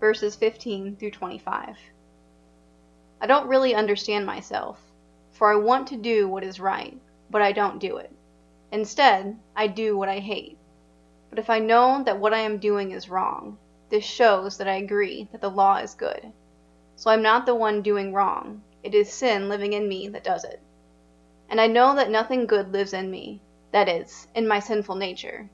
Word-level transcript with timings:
verses 0.00 0.36
15 0.36 0.96
through 0.96 1.10
25. 1.10 1.76
I 3.20 3.26
don't 3.26 3.48
really 3.48 3.74
understand 3.74 4.24
myself, 4.26 4.80
for 5.32 5.52
I 5.52 5.56
want 5.56 5.88
to 5.88 5.96
do 5.96 6.28
what 6.28 6.44
is 6.44 6.60
right, 6.60 6.96
but 7.30 7.42
I 7.42 7.52
don't 7.52 7.80
do 7.80 7.96
it. 7.96 8.12
Instead, 8.70 9.36
I 9.56 9.66
do 9.66 9.98
what 9.98 10.08
I 10.08 10.18
hate. 10.20 10.56
But 11.30 11.38
if 11.38 11.50
I 11.50 11.58
know 11.58 12.02
that 12.04 12.20
what 12.20 12.32
I 12.32 12.38
am 12.38 12.58
doing 12.58 12.92
is 12.92 13.08
wrong, 13.08 13.58
this 13.90 14.04
shows 14.04 14.56
that 14.58 14.68
I 14.68 14.76
agree 14.76 15.28
that 15.32 15.40
the 15.40 15.50
law 15.50 15.76
is 15.78 15.94
good. 15.94 16.32
So 16.96 17.10
I'm 17.10 17.22
not 17.22 17.44
the 17.44 17.54
one 17.54 17.82
doing 17.82 18.12
wrong, 18.12 18.62
it 18.82 18.94
is 18.94 19.12
sin 19.12 19.48
living 19.48 19.72
in 19.72 19.88
me 19.88 20.08
that 20.08 20.24
does 20.24 20.44
it. 20.44 20.60
And 21.48 21.60
I 21.60 21.66
know 21.66 21.94
that 21.96 22.10
nothing 22.10 22.46
good 22.46 22.72
lives 22.72 22.92
in 22.92 23.10
me, 23.10 23.40
that 23.72 23.88
is, 23.88 24.28
in 24.34 24.46
my 24.46 24.60
sinful 24.60 24.94
nature. 24.94 25.48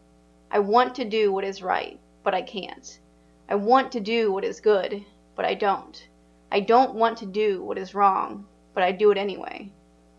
I 0.51 0.59
want 0.59 0.95
to 0.97 1.05
do 1.05 1.33
what 1.33 1.45
is 1.45 1.63
right, 1.63 1.99
but 2.23 2.35
I 2.35 2.43
can't. 2.43 2.99
I 3.47 3.57
want 3.57 3.93
to 3.93 4.01
do 4.01 4.33
what 4.33 4.45
is 4.45 4.61
good, 4.61 5.05
but 5.37 5.45
I 5.45 5.55
don't. 5.55 6.09
I 6.51 6.61
don't 6.61 6.95
want 6.95 7.19
to 7.19 7.27
do 7.27 7.63
what 7.63 7.77
is 7.77 7.95
wrong, 7.95 8.47
but 8.73 8.83
I 8.83 8.93
do 8.93 9.11
it 9.11 9.19
anyway. 9.19 9.71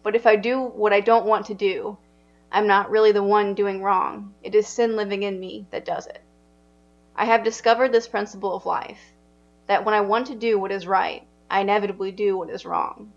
But 0.04 0.16
if 0.16 0.28
I 0.28 0.36
do 0.36 0.62
what 0.62 0.94
I 0.94 1.00
don't 1.00 1.26
want 1.26 1.48
to 1.48 1.56
do, 1.56 1.98
I'm 2.52 2.68
not 2.68 2.92
really 2.92 3.12
the 3.12 3.24
one 3.24 3.56
doing 3.56 3.82
wrong. 3.82 4.36
It 4.44 4.54
is 4.54 4.68
sin 4.68 4.96
living 4.96 5.24
in 5.24 5.40
me 5.40 5.66
that 5.72 5.86
does 5.86 6.06
it. 6.06 6.22
I 7.16 7.26
have 7.26 7.44
discovered 7.44 7.92
this 7.92 8.08
principle 8.08 8.54
of 8.56 8.68
life 8.68 9.14
that 9.66 9.84
when 9.84 9.96
I 9.96 10.02
want 10.02 10.28
to 10.28 10.36
do 10.36 10.60
what 10.60 10.72
is 10.72 10.86
right, 10.86 11.26
I 11.50 11.62
inevitably 11.62 12.12
do 12.12 12.38
what 12.38 12.52
is 12.52 12.66
wrong. 12.66 13.12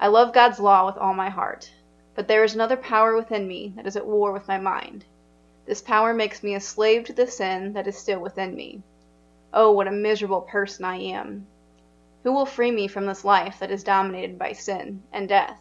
I 0.00 0.08
love 0.08 0.34
God's 0.34 0.58
law 0.58 0.86
with 0.86 0.96
all 0.96 1.14
my 1.14 1.30
heart, 1.30 1.70
but 2.16 2.26
there 2.26 2.42
is 2.42 2.54
another 2.56 2.76
power 2.76 3.14
within 3.14 3.46
me 3.46 3.72
that 3.76 3.86
is 3.86 3.94
at 3.94 4.06
war 4.06 4.32
with 4.32 4.48
my 4.48 4.58
mind. 4.58 5.04
This 5.66 5.80
power 5.80 6.12
makes 6.12 6.42
me 6.42 6.56
a 6.56 6.60
slave 6.60 7.04
to 7.04 7.12
the 7.12 7.28
sin 7.28 7.74
that 7.74 7.86
is 7.86 7.96
still 7.96 8.18
within 8.18 8.56
me. 8.56 8.82
Oh, 9.54 9.70
what 9.72 9.88
a 9.88 9.92
miserable 9.92 10.40
person 10.40 10.84
I 10.84 10.96
am! 10.96 11.46
Who 12.22 12.32
will 12.32 12.46
free 12.46 12.70
me 12.70 12.88
from 12.88 13.06
this 13.06 13.24
life 13.24 13.58
that 13.58 13.70
is 13.70 13.84
dominated 13.84 14.38
by 14.38 14.52
sin 14.52 15.02
and 15.12 15.28
death? 15.28 15.60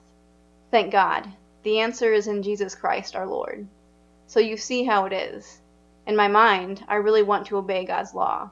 Thank 0.70 0.92
God, 0.92 1.28
the 1.64 1.80
answer 1.80 2.14
is 2.14 2.28
in 2.28 2.42
Jesus 2.42 2.74
Christ 2.74 3.16
our 3.16 3.28
Lord. 3.28 3.68
So 4.28 4.40
you 4.40 4.56
see 4.56 4.86
how 4.86 5.06
it 5.06 5.14
is. 5.14 5.60
In 6.08 6.16
my 6.16 6.28
mind, 6.28 6.86
I 6.88 6.96
really 6.96 7.24
want 7.24 7.48
to 7.48 7.58
obey 7.58 7.84
God's 7.84 8.14
law, 8.14 8.50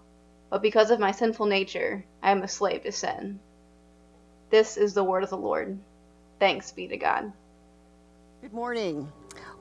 but 0.50 0.62
because 0.62 0.92
of 0.92 1.00
my 1.00 1.12
sinful 1.12 1.45
nature, 1.45 2.04
I 2.22 2.32
am 2.32 2.42
a 2.42 2.48
slave 2.48 2.84
to 2.84 2.92
sin. 2.92 3.40
This 4.50 4.76
is 4.76 4.94
the 4.94 5.04
word 5.04 5.23
of 5.23 5.30
the 5.30 5.38
Lord. 5.38 5.80
Thanks 6.40 6.72
be 6.72 6.88
to 6.88 6.98
God. 6.98 7.32
Good 8.42 8.54
morning. 8.54 9.12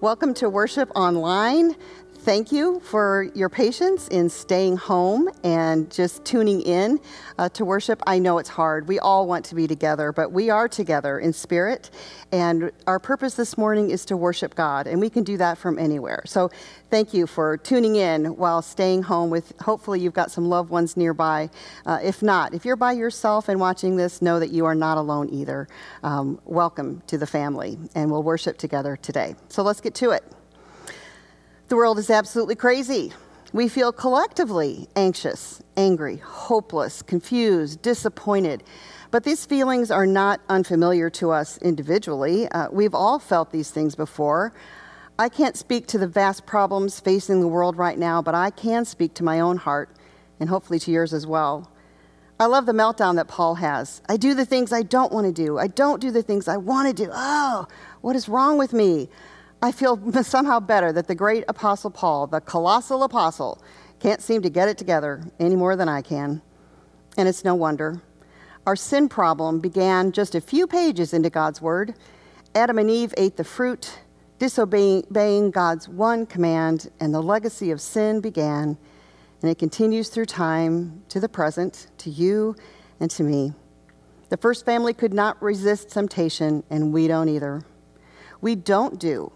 Welcome 0.01 0.33
to 0.35 0.49
Worship 0.49 0.93
Online 0.95 1.75
thank 2.29 2.53
you 2.53 2.79
for 2.81 3.31
your 3.35 3.49
patience 3.49 4.09
in 4.09 4.29
staying 4.29 4.77
home 4.77 5.31
and 5.45 5.91
just 5.91 6.25
tuning 6.27 6.61
in 6.61 7.01
uh, 7.39 7.49
to 7.49 7.65
worship. 7.65 8.03
I 8.07 8.19
know 8.19 8.37
it's 8.37 8.51
hard. 8.51 8.87
We 8.87 8.99
all 8.99 9.27
want 9.27 9.47
to 9.47 9.55
be 9.55 9.67
together, 9.67 10.13
but 10.13 10.31
we 10.31 10.51
are 10.51 10.69
together 10.69 11.19
in 11.19 11.33
spirit. 11.33 11.91
And 12.31 12.71
our 12.87 12.99
purpose 12.99 13.34
this 13.34 13.56
morning 13.56 13.91
is 13.91 14.05
to 14.06 14.17
worship 14.17 14.55
God, 14.55 14.87
and 14.87 15.00
we 15.00 15.09
can 15.09 15.25
do 15.25 15.39
that 15.39 15.56
from 15.56 15.78
anywhere. 15.78 16.22
So 16.27 16.51
thank 16.91 17.15
you 17.15 17.27
for 17.27 17.56
tuning 17.56 17.97
in 17.97 18.37
while 18.37 18.61
staying 18.61 19.05
home 19.05 19.31
with, 19.31 19.59
hopefully, 19.61 20.01
you've 20.01 20.12
got 20.12 20.31
some 20.31 20.51
loved 20.51 20.69
ones 20.69 20.99
nearby. 20.99 21.49
Uh, 21.87 21.99
if 22.03 22.22
not, 22.22 22.53
if 22.53 22.67
you're 22.67 22.77
by 22.77 22.93
yourself 22.93 23.49
and 23.49 23.59
watching 23.59 23.97
this, 23.97 24.21
know 24.21 24.39
that 24.39 24.51
you 24.51 24.67
are 24.67 24.75
not 24.75 24.99
alone 24.99 25.31
either. 25.33 25.67
Um, 26.03 26.39
welcome 26.45 27.03
to 27.06 27.17
the 27.17 27.27
family, 27.27 27.78
and 27.95 28.11
we'll 28.11 28.22
worship 28.22 28.59
together 28.59 28.99
today. 29.01 29.34
So 29.49 29.62
let's 29.62 29.81
get 29.81 29.88
to 29.97 30.10
it. 30.10 30.25
The 31.69 31.76
world 31.76 31.99
is 31.99 32.10
absolutely 32.10 32.54
crazy. 32.54 33.12
We 33.53 33.69
feel 33.69 33.93
collectively 33.93 34.88
anxious, 34.94 35.62
angry, 35.76 36.16
hopeless, 36.16 37.03
confused, 37.03 37.82
disappointed. 37.82 38.62
But 39.10 39.25
these 39.25 39.47
feelings 39.47 39.91
are 39.91 40.06
not 40.06 40.41
unfamiliar 40.48 41.09
to 41.10 41.31
us 41.31 41.56
individually. 41.59 42.48
Uh, 42.48 42.69
we've 42.71 42.94
all 42.94 43.19
felt 43.19 43.50
these 43.50 43.71
things 43.71 43.94
before. 43.94 44.53
I 45.19 45.28
can't 45.28 45.56
speak 45.56 45.87
to 45.88 45.98
the 45.98 46.06
vast 46.06 46.47
problems 46.47 47.00
facing 47.00 47.41
the 47.41 47.48
world 47.48 47.77
right 47.77 47.98
now, 47.98 48.22
but 48.22 48.34
I 48.34 48.50
can 48.50 48.84
speak 48.84 49.15
to 49.15 49.25
my 49.25 49.41
own 49.41 49.56
heart 49.56 49.91
and 50.38 50.48
hopefully 50.48 50.78
to 50.81 50.91
yours 50.91 51.12
as 51.12 51.27
well. 51.27 51.72
I 52.38 52.47
love 52.47 52.66
the 52.66 52.72
meltdown 52.72 53.16
that 53.16 53.27
Paul 53.27 53.56
has. 53.56 54.00
I 54.09 54.16
do 54.16 54.34
the 54.34 54.44
things 54.44 54.72
I 54.72 54.82
don't 54.82 55.10
want 55.10 55.27
to 55.27 55.32
do. 55.32 55.59
I 55.59 55.66
don't 55.66 56.00
do 56.00 56.12
the 56.12 56.22
things 56.22 56.47
I 56.47 56.56
want 56.56 56.87
to 56.88 57.04
do. 57.04 57.10
Oh, 57.12 57.66
what 58.00 58.15
is 58.15 58.28
wrong 58.28 58.59
with 58.59 58.72
me? 58.72 59.09
I 59.61 59.73
feel 59.73 60.13
somehow 60.23 60.61
better 60.61 60.93
that 60.93 61.09
the 61.09 61.15
great 61.15 61.45
Apostle 61.49 61.91
Paul, 61.91 62.27
the 62.27 62.41
colossal 62.41 63.03
apostle, 63.03 63.63
can't 63.99 64.23
seem 64.23 64.43
to 64.43 64.51
get 64.51 64.69
it 64.69 64.79
together 64.79 65.23
any 65.41 65.57
more 65.57 65.75
than 65.75 65.89
I 65.89 66.03
can. 66.03 66.41
And 67.17 67.29
it's 67.29 67.45
no 67.45 67.55
wonder. 67.55 68.01
Our 68.67 68.77
sin 68.77 69.09
problem 69.09 69.61
began 69.61 70.13
just 70.13 70.35
a 70.35 70.41
few 70.41 70.67
pages 70.67 71.13
into 71.13 71.31
God's 71.31 71.61
Word. 71.61 71.95
Adam 72.55 72.79
and 72.79 72.89
Eve 72.89 73.13
ate 73.17 73.37
the 73.37 73.45
fruit, 73.45 73.99
disobeying 74.39 75.51
God's 75.51 75.89
one 75.89 76.27
command, 76.27 76.91
and 77.01 77.13
the 77.13 77.23
legacy 77.23 77.73
of 77.73 77.81
sin 77.81 78.21
began. 78.21 78.79
And 79.43 79.51
it 79.51 79.59
continues 79.59 80.09
through 80.09 80.27
time 80.27 81.03
to 81.09 81.19
the 81.19 81.29
present, 81.29 81.89
to 81.99 82.11
you 82.11 82.55
and 83.01 83.11
to 83.13 83.25
me. 83.25 83.53
The 84.29 84.37
first 84.37 84.65
family 84.65 84.93
could 84.93 85.15
not 85.15 85.43
resist 85.43 85.91
temptation, 85.91 86.63
and 86.71 86.93
we 86.93 87.09
don't 87.09 87.29
either. 87.29 87.63
We 88.41 88.55
don't 88.55 89.01
do 89.01 89.33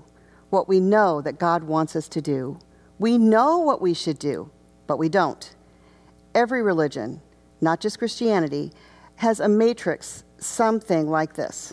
what 0.52 0.68
we 0.68 0.78
know 0.78 1.22
that 1.22 1.38
God 1.38 1.64
wants 1.64 1.96
us 1.96 2.08
to 2.10 2.20
do. 2.20 2.58
We 2.98 3.16
know 3.16 3.58
what 3.58 3.80
we 3.80 3.94
should 3.94 4.18
do, 4.18 4.50
but 4.86 4.98
we 4.98 5.08
don't. 5.08 5.56
Every 6.34 6.62
religion, 6.62 7.22
not 7.62 7.80
just 7.80 7.98
Christianity, 7.98 8.70
has 9.16 9.40
a 9.40 9.48
matrix, 9.48 10.24
something 10.36 11.08
like 11.08 11.34
this. 11.34 11.72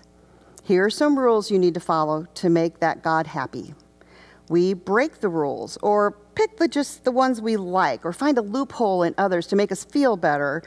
Here 0.63 0.85
are 0.85 0.89
some 0.89 1.19
rules 1.19 1.51
you 1.51 1.59
need 1.59 1.73
to 1.73 1.79
follow 1.81 2.25
to 2.35 2.49
make 2.49 2.79
that 2.79 3.03
God 3.03 3.27
happy. 3.27 3.73
We 4.49 4.73
break 4.73 5.21
the 5.21 5.29
rules 5.29 5.77
or 5.83 6.11
pick 6.33 6.57
the, 6.57 6.67
just 6.67 7.03
the 7.03 7.11
ones 7.11 7.39
we 7.39 7.55
like 7.55 8.03
or 8.03 8.11
find 8.11 8.37
a 8.39 8.41
loophole 8.41 9.03
in 9.03 9.13
others 9.17 9.45
to 9.47 9.55
make 9.55 9.71
us 9.71 9.85
feel 9.85 10.17
better. 10.17 10.63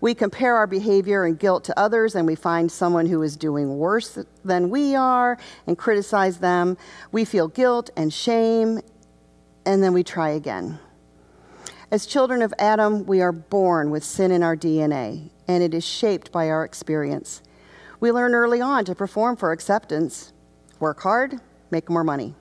We 0.00 0.14
compare 0.14 0.56
our 0.56 0.66
behavior 0.66 1.24
and 1.24 1.38
guilt 1.38 1.62
to 1.64 1.78
others 1.78 2.14
and 2.14 2.26
we 2.26 2.34
find 2.34 2.72
someone 2.72 3.04
who 3.04 3.22
is 3.22 3.36
doing 3.36 3.76
worse 3.76 4.18
than 4.42 4.70
we 4.70 4.94
are 4.94 5.38
and 5.66 5.76
criticize 5.76 6.38
them. 6.38 6.78
We 7.12 7.26
feel 7.26 7.48
guilt 7.48 7.90
and 7.94 8.10
shame 8.12 8.80
and 9.66 9.82
then 9.82 9.92
we 9.92 10.02
try 10.02 10.30
again. 10.30 10.78
As 11.90 12.06
children 12.06 12.40
of 12.40 12.54
Adam, 12.58 13.04
we 13.04 13.20
are 13.20 13.32
born 13.32 13.90
with 13.90 14.02
sin 14.02 14.30
in 14.30 14.42
our 14.42 14.56
DNA 14.56 15.30
and 15.46 15.62
it 15.62 15.74
is 15.74 15.84
shaped 15.84 16.32
by 16.32 16.48
our 16.48 16.64
experience. 16.64 17.42
We 18.00 18.12
learn 18.12 18.34
early 18.34 18.62
on 18.62 18.86
to 18.86 18.94
perform 18.94 19.36
for 19.36 19.52
acceptance. 19.52 20.32
Work 20.80 21.00
hard, 21.02 21.38
make 21.70 21.90
more 21.90 22.04
money. 22.04 22.34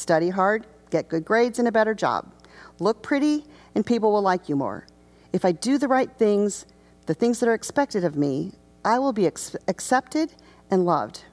Study 0.00 0.30
hard, 0.30 0.66
get 0.88 1.10
good 1.10 1.26
grades 1.26 1.58
and 1.58 1.68
a 1.68 1.72
better 1.72 1.92
job. 1.92 2.32
Look 2.78 3.02
pretty, 3.02 3.44
and 3.74 3.84
people 3.84 4.10
will 4.10 4.22
like 4.22 4.48
you 4.48 4.56
more. 4.56 4.86
If 5.30 5.44
I 5.44 5.52
do 5.52 5.76
the 5.76 5.88
right 5.88 6.10
things, 6.16 6.64
the 7.04 7.12
things 7.12 7.38
that 7.38 7.50
are 7.50 7.54
expected 7.54 8.02
of 8.02 8.16
me, 8.16 8.52
I 8.82 8.98
will 8.98 9.12
be 9.12 9.26
ex- 9.26 9.56
accepted 9.68 10.32
and 10.70 10.86
loved. 10.86 11.24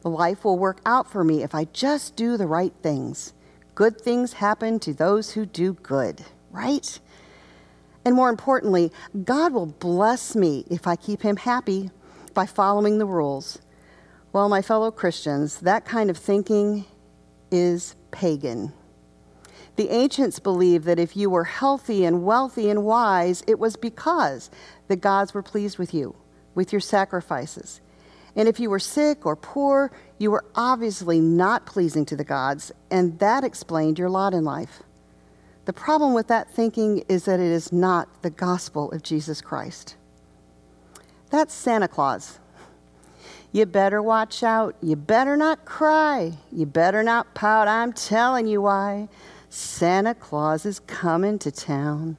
The 0.00 0.10
life 0.10 0.44
will 0.44 0.58
work 0.58 0.80
out 0.84 1.08
for 1.08 1.22
me 1.22 1.44
if 1.44 1.54
I 1.54 1.66
just 1.66 2.16
do 2.16 2.36
the 2.36 2.48
right 2.48 2.72
things. 2.82 3.34
Good 3.76 4.00
things 4.00 4.32
happen 4.32 4.80
to 4.80 4.92
those 4.92 5.30
who 5.30 5.46
do 5.46 5.74
good, 5.74 6.24
right? 6.50 6.98
And 8.04 8.16
more 8.16 8.30
importantly, 8.30 8.90
God 9.24 9.52
will 9.52 9.66
bless 9.66 10.34
me 10.34 10.64
if 10.68 10.88
I 10.88 10.96
keep 10.96 11.22
Him 11.22 11.36
happy 11.36 11.92
by 12.34 12.46
following 12.46 12.98
the 12.98 13.06
rules. 13.06 13.60
Well, 14.32 14.48
my 14.48 14.60
fellow 14.60 14.90
Christians, 14.90 15.60
that 15.60 15.84
kind 15.84 16.10
of 16.10 16.18
thinking 16.18 16.84
is 17.50 17.94
pagan. 18.10 18.72
The 19.76 19.90
ancients 19.90 20.40
believed 20.40 20.84
that 20.86 20.98
if 20.98 21.16
you 21.16 21.30
were 21.30 21.44
healthy 21.44 22.04
and 22.04 22.24
wealthy 22.24 22.68
and 22.68 22.84
wise, 22.84 23.44
it 23.46 23.58
was 23.58 23.76
because 23.76 24.50
the 24.88 24.96
gods 24.96 25.34
were 25.34 25.42
pleased 25.42 25.78
with 25.78 25.94
you, 25.94 26.16
with 26.54 26.72
your 26.72 26.80
sacrifices. 26.80 27.80
And 28.34 28.48
if 28.48 28.58
you 28.58 28.70
were 28.70 28.78
sick 28.78 29.24
or 29.24 29.36
poor, 29.36 29.92
you 30.18 30.30
were 30.30 30.44
obviously 30.54 31.20
not 31.20 31.66
pleasing 31.66 32.04
to 32.06 32.16
the 32.16 32.24
gods, 32.24 32.72
and 32.90 33.18
that 33.20 33.44
explained 33.44 33.98
your 33.98 34.10
lot 34.10 34.34
in 34.34 34.44
life. 34.44 34.82
The 35.64 35.72
problem 35.72 36.14
with 36.14 36.28
that 36.28 36.50
thinking 36.50 37.04
is 37.08 37.26
that 37.26 37.40
it 37.40 37.52
is 37.52 37.72
not 37.72 38.22
the 38.22 38.30
gospel 38.30 38.90
of 38.90 39.02
Jesus 39.02 39.40
Christ. 39.40 39.96
That's 41.30 41.52
Santa 41.52 41.88
Claus. 41.88 42.38
You 43.50 43.64
better 43.64 44.02
watch 44.02 44.42
out. 44.42 44.76
You 44.82 44.96
better 44.96 45.36
not 45.36 45.64
cry. 45.64 46.34
You 46.52 46.66
better 46.66 47.02
not 47.02 47.34
pout. 47.34 47.66
I'm 47.66 47.92
telling 47.92 48.46
you 48.46 48.62
why. 48.62 49.08
Santa 49.48 50.14
Claus 50.14 50.66
is 50.66 50.80
coming 50.80 51.38
to 51.38 51.50
town. 51.50 52.18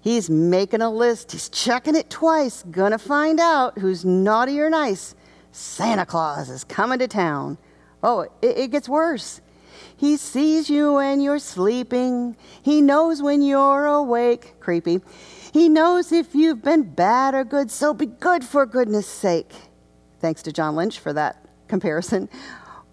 He's 0.00 0.30
making 0.30 0.80
a 0.80 0.90
list. 0.90 1.32
He's 1.32 1.48
checking 1.48 1.96
it 1.96 2.10
twice. 2.10 2.64
Gonna 2.70 2.98
find 2.98 3.40
out 3.40 3.78
who's 3.78 4.04
naughty 4.04 4.60
or 4.60 4.70
nice. 4.70 5.14
Santa 5.50 6.06
Claus 6.06 6.48
is 6.48 6.64
coming 6.64 7.00
to 7.00 7.08
town. 7.08 7.58
Oh, 8.02 8.20
it, 8.20 8.56
it 8.56 8.70
gets 8.70 8.88
worse. 8.88 9.40
He 9.96 10.16
sees 10.16 10.70
you 10.70 10.94
when 10.94 11.20
you're 11.20 11.38
sleeping. 11.38 12.36
He 12.62 12.80
knows 12.80 13.22
when 13.22 13.42
you're 13.42 13.86
awake. 13.86 14.54
Creepy. 14.60 15.00
He 15.52 15.68
knows 15.68 16.12
if 16.12 16.34
you've 16.34 16.62
been 16.62 16.82
bad 16.82 17.34
or 17.34 17.44
good, 17.44 17.70
so 17.70 17.92
be 17.92 18.06
good 18.06 18.44
for 18.44 18.64
goodness 18.64 19.06
sake. 19.06 19.52
Thanks 20.22 20.40
to 20.44 20.52
John 20.52 20.76
Lynch 20.76 21.00
for 21.00 21.12
that 21.12 21.44
comparison. 21.66 22.28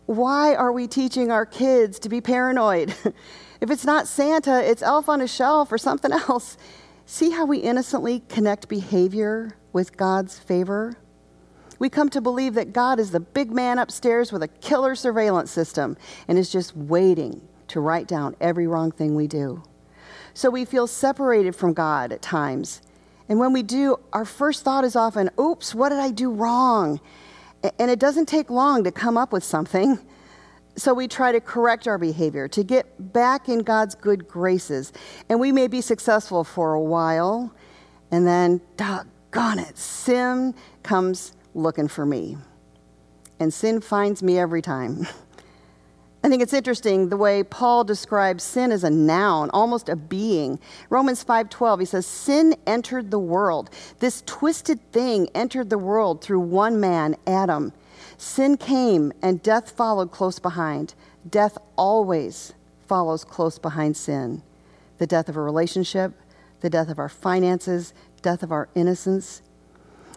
Why 0.07 0.55
are 0.55 0.71
we 0.71 0.87
teaching 0.87 1.29
our 1.29 1.45
kids 1.45 1.99
to 1.99 2.09
be 2.09 2.21
paranoid? 2.21 2.89
if 3.61 3.69
it's 3.69 3.85
not 3.85 4.07
Santa, 4.07 4.67
it's 4.67 4.81
elf 4.81 5.07
on 5.07 5.21
a 5.21 5.27
shelf 5.27 5.71
or 5.71 5.77
something 5.77 6.11
else. 6.11 6.57
See 7.05 7.29
how 7.29 7.45
we 7.45 7.59
innocently 7.59 8.23
connect 8.29 8.67
behavior 8.67 9.55
with 9.73 9.95
God's 9.95 10.39
favor? 10.39 10.97
We 11.77 11.87
come 11.87 12.09
to 12.09 12.19
believe 12.19 12.55
that 12.55 12.73
God 12.73 12.99
is 12.99 13.11
the 13.11 13.19
big 13.19 13.51
man 13.51 13.77
upstairs 13.77 14.31
with 14.31 14.41
a 14.41 14.47
killer 14.47 14.95
surveillance 14.95 15.51
system 15.51 15.97
and 16.27 16.35
is 16.35 16.51
just 16.51 16.75
waiting 16.75 17.47
to 17.67 17.79
write 17.79 18.07
down 18.07 18.35
every 18.41 18.65
wrong 18.65 18.91
thing 18.91 19.13
we 19.13 19.27
do. 19.27 19.61
So 20.33 20.49
we 20.49 20.65
feel 20.65 20.87
separated 20.87 21.55
from 21.55 21.73
God 21.73 22.11
at 22.11 22.23
times 22.23 22.81
and 23.29 23.39
when 23.39 23.53
we 23.53 23.61
do, 23.61 23.97
our 24.11 24.25
first 24.25 24.63
thought 24.63 24.83
is 24.83 24.95
often, 24.95 25.29
oops, 25.39 25.75
what 25.75 25.89
did 25.89 25.99
I 25.99 26.09
do 26.09 26.31
wrong? 26.31 26.99
And 27.77 27.91
it 27.91 27.99
doesn't 27.99 28.25
take 28.25 28.49
long 28.49 28.83
to 28.83 28.91
come 28.91 29.17
up 29.17 29.31
with 29.31 29.43
something. 29.43 29.99
So 30.75 30.93
we 30.93 31.09
try 31.09 31.33
to 31.33 31.41
correct 31.41 31.89
our 31.89 31.97
behavior, 31.97 32.47
to 32.49 32.63
get 32.63 33.11
back 33.11 33.49
in 33.49 33.63
God's 33.63 33.95
good 33.95 34.29
graces. 34.29 34.93
And 35.27 35.37
we 35.37 35.51
may 35.51 35.67
be 35.67 35.81
successful 35.81 36.45
for 36.45 36.73
a 36.73 36.81
while, 36.81 37.53
and 38.11 38.25
then, 38.25 38.61
doggone 38.77 39.59
it, 39.59 39.77
sin 39.77 40.55
comes 40.81 41.33
looking 41.53 41.89
for 41.89 42.05
me. 42.05 42.37
And 43.41 43.53
sin 43.53 43.81
finds 43.81 44.23
me 44.23 44.39
every 44.39 44.61
time. 44.61 45.05
I 46.21 46.27
think 46.27 46.41
it's 46.41 46.53
interesting 46.53 47.09
the 47.09 47.17
way 47.17 47.43
Paul 47.43 47.85
describes 47.85 48.43
sin 48.43 48.71
as 48.73 48.83
a 48.83 48.89
noun, 48.89 49.49
almost 49.51 49.87
a 49.87 49.95
being. 49.95 50.59
Romans 50.89 51.23
5:12 51.23 51.79
he 51.79 51.85
says 51.85 52.05
sin 52.05 52.55
entered 52.67 53.09
the 53.09 53.19
world. 53.19 53.69
This 53.99 54.21
twisted 54.25 54.79
thing 54.91 55.29
entered 55.33 55.69
the 55.69 55.77
world 55.77 56.21
through 56.21 56.41
one 56.41 56.79
man, 56.79 57.15
Adam. 57.25 57.71
Sin 58.17 58.57
came 58.57 59.13
and 59.21 59.41
death 59.41 59.71
followed 59.71 60.11
close 60.11 60.39
behind. 60.39 60.93
Death 61.29 61.57
always 61.77 62.53
follows 62.85 63.23
close 63.23 63.57
behind 63.57 63.95
sin. 63.95 64.41
The 64.97 65.07
death 65.07 65.29
of 65.29 65.37
a 65.37 65.41
relationship, 65.41 66.11
the 66.59 66.69
death 66.69 66.89
of 66.89 66.99
our 66.99 67.07
finances, 67.07 67.93
death 68.21 68.43
of 68.43 68.51
our 68.51 68.67
innocence. 68.75 69.41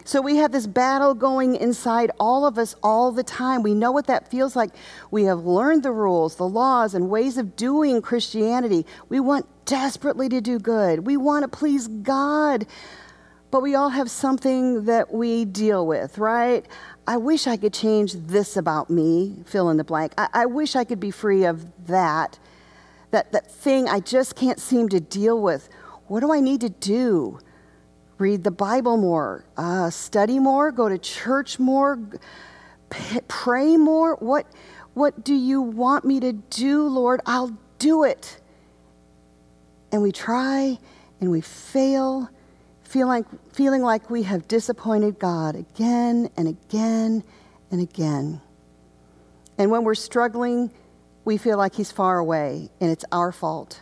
So 0.05 0.21
we 0.21 0.37
have 0.37 0.51
this 0.51 0.67
battle 0.67 1.13
going 1.13 1.55
inside 1.55 2.11
all 2.19 2.45
of 2.45 2.57
us 2.57 2.75
all 2.83 3.11
the 3.11 3.23
time. 3.23 3.63
We 3.63 3.73
know 3.73 3.91
what 3.91 4.07
that 4.07 4.29
feels 4.29 4.55
like. 4.55 4.71
We 5.11 5.23
have 5.23 5.45
learned 5.45 5.83
the 5.83 5.91
rules, 5.91 6.35
the 6.35 6.47
laws, 6.47 6.93
and 6.93 7.09
ways 7.09 7.37
of 7.37 7.55
doing 7.55 8.01
Christianity. 8.01 8.85
We 9.09 9.19
want 9.19 9.47
desperately 9.65 10.27
to 10.29 10.41
do 10.41 10.59
good, 10.59 11.05
we 11.07 11.17
want 11.17 11.43
to 11.43 11.47
please 11.47 11.87
God. 11.87 12.65
But 13.49 13.61
we 13.61 13.75
all 13.75 13.89
have 13.89 14.09
something 14.09 14.85
that 14.85 15.13
we 15.13 15.45
deal 15.45 15.85
with, 15.85 16.17
right? 16.17 16.65
I 17.07 17.17
wish 17.17 17.45
I 17.45 17.55
could 17.55 17.71
change 17.71 18.13
this 18.13 18.57
about 18.57 18.89
me, 18.89 19.43
fill 19.45 19.69
in 19.69 19.77
the 19.77 19.83
blank. 19.83 20.13
I, 20.17 20.27
I 20.33 20.45
wish 20.47 20.75
I 20.75 20.83
could 20.83 20.99
be 20.99 21.11
free 21.11 21.45
of 21.45 21.85
that, 21.85 22.39
that, 23.11 23.31
that 23.31 23.51
thing 23.51 23.87
I 23.87 23.99
just 23.99 24.35
can't 24.35 24.59
seem 24.59 24.89
to 24.89 24.99
deal 24.99 25.39
with. 25.39 25.69
What 26.07 26.21
do 26.21 26.33
I 26.33 26.39
need 26.39 26.61
to 26.61 26.69
do? 26.69 27.39
Read 28.17 28.43
the 28.43 28.51
Bible 28.51 28.97
more, 28.97 29.45
uh, 29.57 29.89
study 29.89 30.39
more, 30.39 30.71
go 30.71 30.89
to 30.89 30.97
church 30.97 31.59
more, 31.59 31.99
p- 32.89 33.19
pray 33.27 33.77
more. 33.77 34.15
What, 34.15 34.45
what 34.93 35.23
do 35.23 35.33
you 35.33 35.61
want 35.61 36.05
me 36.05 36.19
to 36.19 36.33
do, 36.33 36.87
Lord? 36.87 37.21
I'll 37.25 37.57
do 37.79 38.03
it. 38.03 38.39
And 39.91 40.01
we 40.01 40.11
try 40.11 40.77
and 41.19 41.31
we 41.31 41.41
fail, 41.41 42.29
feel 42.83 43.07
like, 43.07 43.25
feeling 43.53 43.81
like 43.81 44.09
we 44.09 44.23
have 44.23 44.47
disappointed 44.47 45.19
God 45.19 45.55
again 45.55 46.29
and 46.37 46.47
again 46.47 47.23
and 47.71 47.81
again. 47.81 48.41
And 49.57 49.71
when 49.71 49.83
we're 49.83 49.95
struggling, 49.95 50.71
we 51.25 51.37
feel 51.37 51.57
like 51.57 51.75
He's 51.75 51.91
far 51.91 52.17
away 52.17 52.69
and 52.79 52.91
it's 52.91 53.05
our 53.11 53.31
fault. 53.31 53.79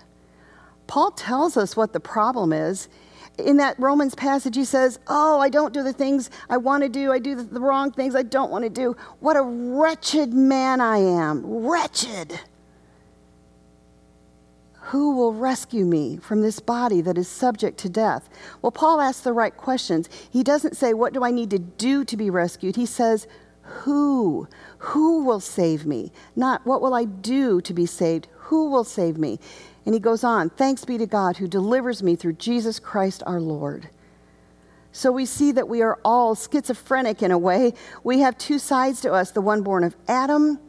Paul 0.87 1.11
tells 1.11 1.55
us 1.55 1.75
what 1.75 1.93
the 1.93 1.99
problem 1.99 2.51
is 2.51 2.89
in 3.37 3.57
that 3.57 3.79
Romans 3.79 4.15
passage, 4.15 4.55
he 4.55 4.65
says, 4.65 4.99
Oh, 5.07 5.39
I 5.39 5.49
don't 5.49 5.73
do 5.73 5.83
the 5.83 5.93
things 5.93 6.29
I 6.49 6.57
want 6.57 6.83
to 6.83 6.89
do. 6.89 7.11
I 7.11 7.19
do 7.19 7.35
the, 7.35 7.59
wrong 7.59 7.91
things 7.91 8.15
I 8.15 8.23
don't 8.23 8.51
want 8.51 8.63
to 8.63 8.69
do. 8.69 8.95
What 9.19 9.37
a 9.37 9.41
wretched 9.41 10.33
man 10.33 10.81
I 10.81 10.97
am. 10.97 11.43
Wretched. 11.45 12.39
Who 14.85 15.15
will 15.15 15.33
rescue 15.33 15.85
me 15.85 16.17
from 16.17 16.41
this 16.41 16.59
body 16.59 17.01
that 17.01 17.17
is 17.17 17.27
subject 17.27 17.77
to 17.79 17.89
death? 17.89 18.29
Well, 18.61 18.71
Paul 18.71 18.99
asks 18.99 19.21
the 19.21 19.31
right 19.31 19.55
questions. 19.55 20.09
He 20.29 20.43
doesn't 20.43 20.75
say, 20.75 20.93
What 20.93 21.13
do 21.13 21.23
I 21.23 21.31
need 21.31 21.49
to 21.51 21.59
do 21.59 22.03
to 22.05 22.17
be 22.17 22.29
rescued? 22.29 22.75
He 22.75 22.85
says, 22.85 23.27
Who? 23.61 24.47
Who 24.79 25.23
will 25.23 25.39
save 25.39 25.85
me? 25.85 26.11
Not, 26.35 26.65
What 26.65 26.81
will 26.81 26.93
I 26.93 27.05
do 27.05 27.61
to 27.61 27.73
be 27.73 27.85
saved? 27.85 28.27
Who 28.35 28.69
will 28.69 28.83
save 28.83 29.17
me? 29.17 29.39
And 29.85 29.93
he 29.93 29.99
goes 29.99 30.23
on, 30.23 30.49
Thanks 30.49 30.85
be 30.85 30.97
to 30.97 31.05
God 31.05 31.37
who 31.37 31.47
delivers 31.47 32.03
me 32.03 32.15
through 32.15 32.33
Jesus 32.33 32.79
Christ 32.79 33.23
our 33.25 33.41
Lord. 33.41 33.89
So 34.91 35.11
we 35.11 35.25
see 35.25 35.51
that 35.53 35.69
we 35.69 35.81
are 35.81 35.99
all 36.03 36.35
schizophrenic 36.35 37.23
in 37.23 37.31
a 37.31 37.37
way. 37.37 37.73
We 38.03 38.19
have 38.19 38.37
two 38.37 38.59
sides 38.59 39.01
to 39.01 39.13
us 39.13 39.31
the 39.31 39.41
one 39.41 39.61
born 39.61 39.83
of 39.83 39.95
Adam 40.07 40.59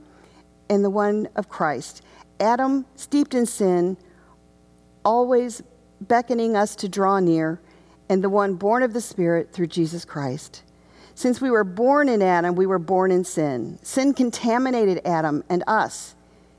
and 0.71 0.85
the 0.85 0.91
one 0.91 1.29
of 1.35 1.49
Christ. 1.49 2.03
Adam, 2.39 2.87
steeped 2.95 3.35
in 3.35 3.47
sin, 3.47 3.97
always 5.05 5.63
beckoning 6.01 6.57
us 6.57 6.77
to 6.77 6.89
draw 6.89 7.21
near, 7.21 7.61
and 8.09 8.23
the 8.23 8.31
one 8.31 8.55
born 8.55 8.83
of 8.83 8.93
the 8.93 9.01
Spirit 9.01 9.53
through 9.53 9.67
Jesus 9.67 10.05
Christ. 10.05 10.63
Since 11.15 11.41
we 11.41 11.51
were 11.51 11.65
born 11.65 12.09
in 12.09 12.23
Adam, 12.23 12.55
we 12.55 12.67
were 12.67 12.79
born 12.79 13.11
in 13.11 13.25
sin. 13.25 13.79
Sin 13.83 14.15
contaminated 14.15 15.01
Adam 15.05 15.45
and 15.49 15.63
us. 15.67 16.15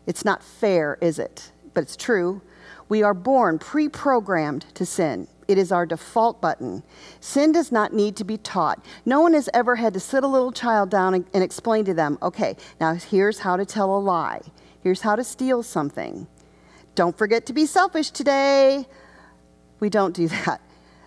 It's 0.05 0.23
not 0.23 0.43
fair, 0.43 0.97
is 1.01 1.17
it? 1.17 1.51
But 1.73 1.81
it's 1.81 1.95
true. 1.95 2.41
We 2.89 3.03
are 3.03 3.13
born 3.13 3.59
pre 3.59 3.89
programmed 3.89 4.65
to 4.75 4.85
sin. 4.85 5.27
It 5.47 5.57
is 5.57 5.71
our 5.71 5.85
default 5.85 6.41
button. 6.41 6.83
Sin 7.19 7.51
does 7.51 7.71
not 7.71 7.93
need 7.93 8.15
to 8.17 8.23
be 8.23 8.37
taught. 8.37 8.83
No 9.05 9.21
one 9.21 9.33
has 9.33 9.49
ever 9.53 9.75
had 9.75 9.93
to 9.93 9.99
sit 9.99 10.23
a 10.23 10.27
little 10.27 10.51
child 10.51 10.89
down 10.89 11.13
and, 11.13 11.25
and, 11.33 11.43
explain 11.43 11.85
to 11.85 11.93
them, 11.93 12.17
okay, 12.21 12.55
now 12.79 12.93
here's 12.93 13.39
how 13.39 13.57
to 13.57 13.65
tell 13.65 13.95
a 13.95 13.99
lie. 13.99 14.41
Here's 14.81 15.01
how 15.01 15.15
to 15.15 15.23
steal 15.23 15.63
something. 15.63 16.27
Don't 16.95 17.17
forget 17.17 17.45
to 17.47 17.53
be 17.53 17.65
selfish 17.65 18.11
today. 18.11 18.85
We 19.79 19.89
don't 19.89 20.15
do 20.15 20.27
that. 20.45 20.61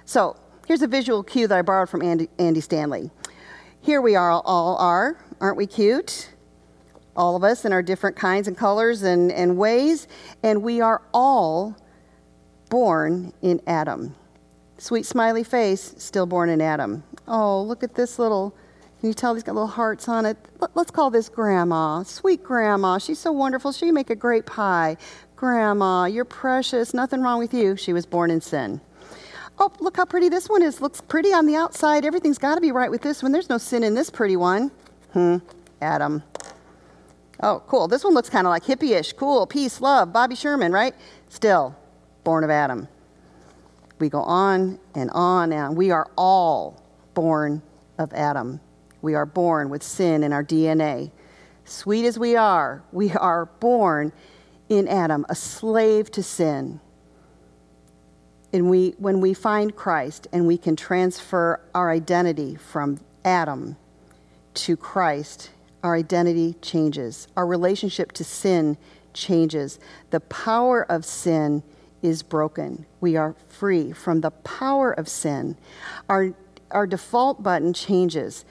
So 0.05 0.37
here's 0.67 0.83
a 0.83 0.89
visual 0.89 1.23
cue 1.23 1.47
that 1.49 1.57
I 1.57 1.63
borrowed 1.63 1.89
from 1.89 2.03
Andy, 2.03 2.29
Andy 2.39 2.61
Stanley. 2.61 3.11
Here 3.81 4.01
we 4.01 4.17
are, 4.17 4.33
all 4.33 4.77
are. 4.77 5.17
Aren't 5.41 5.57
we 5.57 5.67
cute? 5.67 6.31
All 7.17 7.37
of 7.37 7.45
us 7.45 7.65
in 7.65 7.73
our 7.73 7.83
different 7.83 8.17
kinds 8.17 8.49
and 8.49 8.57
colors 8.57 9.03
and, 9.03 9.33
and 9.33 9.57
ways, 9.57 10.09
and 10.43 10.63
we 10.63 10.81
are 10.81 11.03
all 11.13 11.77
born 12.69 13.33
in 13.43 13.61
Adam. 13.67 14.15
Sweet 14.79 15.07
smiley 15.07 15.45
face, 15.45 15.95
still 15.99 16.27
born 16.27 16.51
in 16.51 16.61
Adam. 16.61 17.03
Oh, 17.27 17.63
look 17.63 17.83
at 17.83 17.95
this 17.95 18.19
little, 18.19 18.55
can 19.01 19.09
you 19.09 19.15
tell 19.15 19.35
he's 19.35 19.43
got 19.43 19.55
little 19.55 19.69
hearts 19.69 20.09
on 20.09 20.27
it? 20.27 20.37
Let's 20.75 20.91
call 20.91 21.11
this 21.11 21.29
Grandma. 21.29 22.03
Sweet 22.03 22.43
Grandma. 22.43 22.99
She's 22.99 23.19
so 23.19 23.33
wonderful. 23.33 23.73
She 23.73 23.91
make 23.91 24.11
a 24.11 24.15
great 24.15 24.47
pie. 24.47 24.97
Grandma, 25.37 26.07
you're 26.07 26.25
precious. 26.25 26.95
Nothing 26.95 27.21
wrong 27.21 27.39
with 27.39 27.53
you. 27.53 27.77
She 27.77 27.93
was 27.93 28.07
born 28.07 28.31
in 28.31 28.41
sin. 28.41 28.81
Oh, 29.59 29.73
look 29.81 29.97
how 29.97 30.05
pretty 30.05 30.29
this 30.29 30.49
one 30.49 30.63
is. 30.63 30.81
Looks 30.81 31.01
pretty 31.01 31.33
on 31.33 31.47
the 31.47 31.57
outside. 31.57 32.05
Everything's 32.05 32.39
got 32.39 32.57
to 32.57 32.61
be 32.61 32.73
right 32.73 32.91
with 32.91 33.03
this 33.03 33.23
one. 33.23 33.33
There's 33.33 33.49
no 33.49 33.59
sin 33.59 33.85
in 33.85 33.95
this 33.95 34.11
pretty 34.11 34.37
one. 34.37 34.71
Hmm, 35.13 35.39
Adam. 35.81 36.23
Oh, 37.41 37.63
cool. 37.67 37.87
This 37.89 38.03
one 38.03 38.15
looks 38.15 38.31
kind 38.31 38.47
of 38.47 38.51
like 38.51 38.65
hippie-ish. 38.65 39.13
Cool. 39.13 39.47
Peace, 39.47 39.81
love, 39.81 40.13
Bobby 40.13 40.35
Sherman, 40.35 40.73
right? 40.73 40.95
Still, 41.29 41.77
born 42.25 42.45
of 42.45 42.51
Adam. 42.51 42.89
We 43.99 44.09
go 44.09 44.23
on 44.23 44.79
and 44.95 45.11
on 45.11 45.53
and 45.53 45.77
we 45.77 45.91
are 45.91 46.11
all 46.17 46.83
born 47.15 47.63
of 47.99 48.13
Adam. 48.13 48.61
We 49.03 49.15
are 49.15 49.27
born 49.27 49.71
with 49.71 49.83
sin 49.83 50.23
in 50.23 50.33
our 50.33 50.45
DNA. 50.45 51.11
Sweet 51.65 52.07
as 52.07 52.19
we 52.19 52.37
are, 52.37 52.83
we 52.93 53.13
are 53.13 53.47
born 53.47 54.13
in 54.69 54.89
Adam, 54.89 55.25
a 55.29 55.35
slave 55.35 56.11
to 56.13 56.23
sin. 56.23 56.81
And 58.53 58.71
we, 58.71 58.95
when 58.99 59.21
we 59.21 59.35
find 59.35 59.75
Christ 59.75 60.29
and 60.33 60.47
we 60.47 60.59
can 60.59 60.77
transfer 60.77 61.61
our 61.75 61.91
identity 61.91 62.55
from 62.55 63.01
Adam 63.25 63.77
to 64.55 64.77
Christ, 64.77 65.51
our 65.87 65.95
identity 65.95 66.57
changes. 66.63 67.29
Our 67.37 67.47
relationship 67.47 68.11
to 68.13 68.25
sin 68.25 68.77
changes. 69.15 69.79
The 70.11 70.19
power 70.19 70.83
of 70.91 71.05
sin 71.05 71.63
is 72.03 72.25
broken. 72.25 72.87
We 73.01 73.15
are 73.17 73.37
free 73.49 73.93
from 73.93 74.21
the 74.21 74.33
power 74.33 74.91
of 74.91 75.09
sin. 75.09 75.57
Our, 76.09 76.35
our 76.73 76.89
default 76.89 77.41
button 77.41 77.73
changes. 77.73 78.45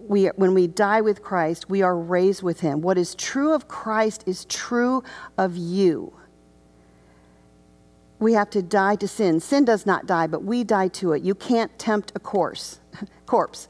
We, 0.00 0.26
when 0.26 0.54
we 0.54 0.68
die 0.68 1.00
with 1.00 1.20
Christ, 1.20 1.68
we 1.68 1.82
are 1.82 1.98
raised 1.98 2.44
with 2.44 2.60
him. 2.60 2.80
What 2.80 2.96
is 2.96 3.16
true 3.16 3.52
of 3.52 3.66
Christ 3.66 4.22
is 4.24 4.44
true 4.44 5.02
of 5.36 5.56
you. 5.56 6.12
We 8.20 8.34
have 8.34 8.50
to 8.50 8.62
die 8.62 8.94
to 8.96 9.08
sin. 9.08 9.40
Sin 9.40 9.64
does 9.64 9.84
not 9.84 10.06
die, 10.06 10.28
but 10.28 10.44
we 10.44 10.62
die 10.62 10.88
to 10.88 11.10
it. 11.12 11.24
You 11.24 11.34
can't 11.34 11.76
tempt 11.76 12.12
a 12.14 12.20
corpse. 12.20 12.78
corpse. 13.26 13.66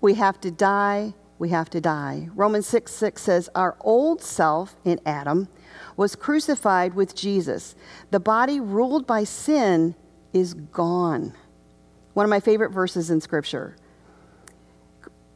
We 0.00 0.14
have 0.14 0.40
to 0.40 0.50
die. 0.50 1.14
We 1.42 1.48
have 1.48 1.70
to 1.70 1.80
die. 1.80 2.28
Romans 2.36 2.68
6 2.68 2.92
6 2.92 3.20
says, 3.20 3.50
Our 3.56 3.76
old 3.80 4.22
self 4.22 4.76
in 4.84 5.00
Adam 5.04 5.48
was 5.96 6.14
crucified 6.14 6.94
with 6.94 7.16
Jesus. 7.16 7.74
The 8.12 8.20
body 8.20 8.60
ruled 8.60 9.08
by 9.08 9.24
sin 9.24 9.96
is 10.32 10.54
gone. 10.54 11.34
One 12.14 12.22
of 12.22 12.30
my 12.30 12.38
favorite 12.38 12.70
verses 12.70 13.10
in 13.10 13.20
Scripture. 13.20 13.74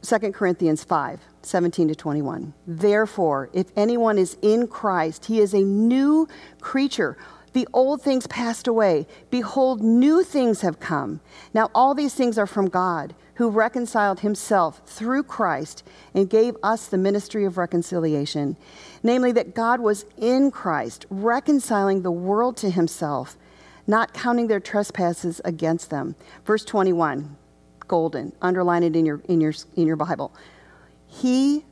2 0.01 0.31
Corinthians 0.31 0.81
5, 0.81 1.19
17 1.41 1.89
to 1.89 1.95
21. 1.95 2.53
Therefore, 2.65 3.49
if 3.51 3.65
anyone 3.75 4.17
is 4.17 4.37
in 4.41 4.65
Christ, 4.65 5.25
he 5.25 5.41
is 5.41 5.53
a 5.53 5.59
new 5.59 6.25
creature. 6.61 7.17
The 7.51 7.67
old 7.73 8.01
things 8.01 8.27
passed 8.27 8.69
away. 8.69 9.07
Behold, 9.29 9.81
new 9.81 10.23
things 10.23 10.61
have 10.61 10.79
come. 10.79 11.19
Now, 11.53 11.69
all 11.75 11.93
these 11.93 12.13
things 12.13 12.37
are 12.37 12.47
from 12.47 12.69
God, 12.69 13.13
who 13.37 13.51
reconciled 13.51 14.21
himself 14.21 14.81
through 14.87 15.21
Christ 15.21 15.83
and 16.15 16.27
gave 16.27 16.57
us 16.63 16.87
the 16.87 16.97
ministry 16.97 17.45
of 17.45 17.55
reconciliation. 17.55 18.57
Namely, 19.03 19.31
that 19.33 19.53
God 19.53 19.79
was 19.79 20.05
in 20.17 20.49
Christ, 20.49 21.05
reconciling 21.11 22.01
the 22.01 22.11
world 22.11 22.57
to 22.57 22.71
himself, 22.71 23.37
not 23.85 24.11
counting 24.11 24.47
their 24.47 24.59
trespasses 24.59 25.39
against 25.45 25.91
them. 25.91 26.15
Verse 26.45 26.65
21, 26.65 27.37
golden. 27.87 28.33
Underline 28.41 28.81
it 28.81 28.95
in 28.95 29.05
your, 29.05 29.21
in 29.29 29.39
your, 29.39 29.53
in 29.75 29.85
your 29.85 29.95
Bible. 29.95 30.33
He, 31.05 31.63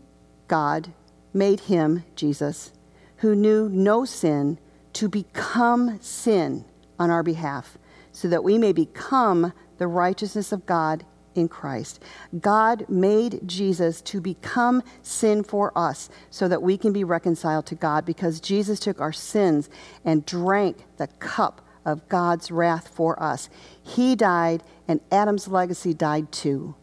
God, 0.48 0.92
made 1.34 1.62
him, 1.62 2.04
Jesus, 2.16 2.74
who 3.18 3.36
knew 3.36 3.70
no 3.70 4.06
sin 4.06 4.60
to 4.94 5.10
become 5.10 6.00
sin 6.00 6.64
on 7.00 7.10
our 7.10 7.24
behalf, 7.24 7.80
so 8.12 8.28
that 8.28 8.44
we 8.44 8.60
may 8.60 8.72
become 8.72 9.52
the 9.80 9.88
righteousness 9.88 10.52
of 10.52 10.68
God 10.68 11.04
in 11.36 11.48
Christ. 11.48 12.02
God 12.40 12.86
made 12.90 13.42
Jesus 13.46 14.02
to 14.04 14.20
become 14.20 14.82
sin 15.02 15.44
for 15.44 15.72
us 15.78 16.10
so 16.30 16.48
that 16.48 16.62
we 16.62 16.78
can 16.78 16.94
be 16.94 17.04
reconciled 17.04 17.66
to 17.68 17.76
God 17.76 18.06
because 18.06 18.40
Jesus 18.40 18.80
took 18.80 19.00
our 19.00 19.14
sins 19.14 19.70
and 20.04 20.26
drank 20.26 20.86
the 20.98 21.08
cup 21.08 21.62
of 21.86 22.08
God's 22.10 22.50
wrath 22.50 22.88
for 22.88 23.22
us. 23.22 23.50
He 23.84 24.16
died, 24.16 24.64
and 24.88 25.00
Adam's 25.12 25.48
legacy 25.48 25.94
died 25.94 26.32
too. 26.32 26.76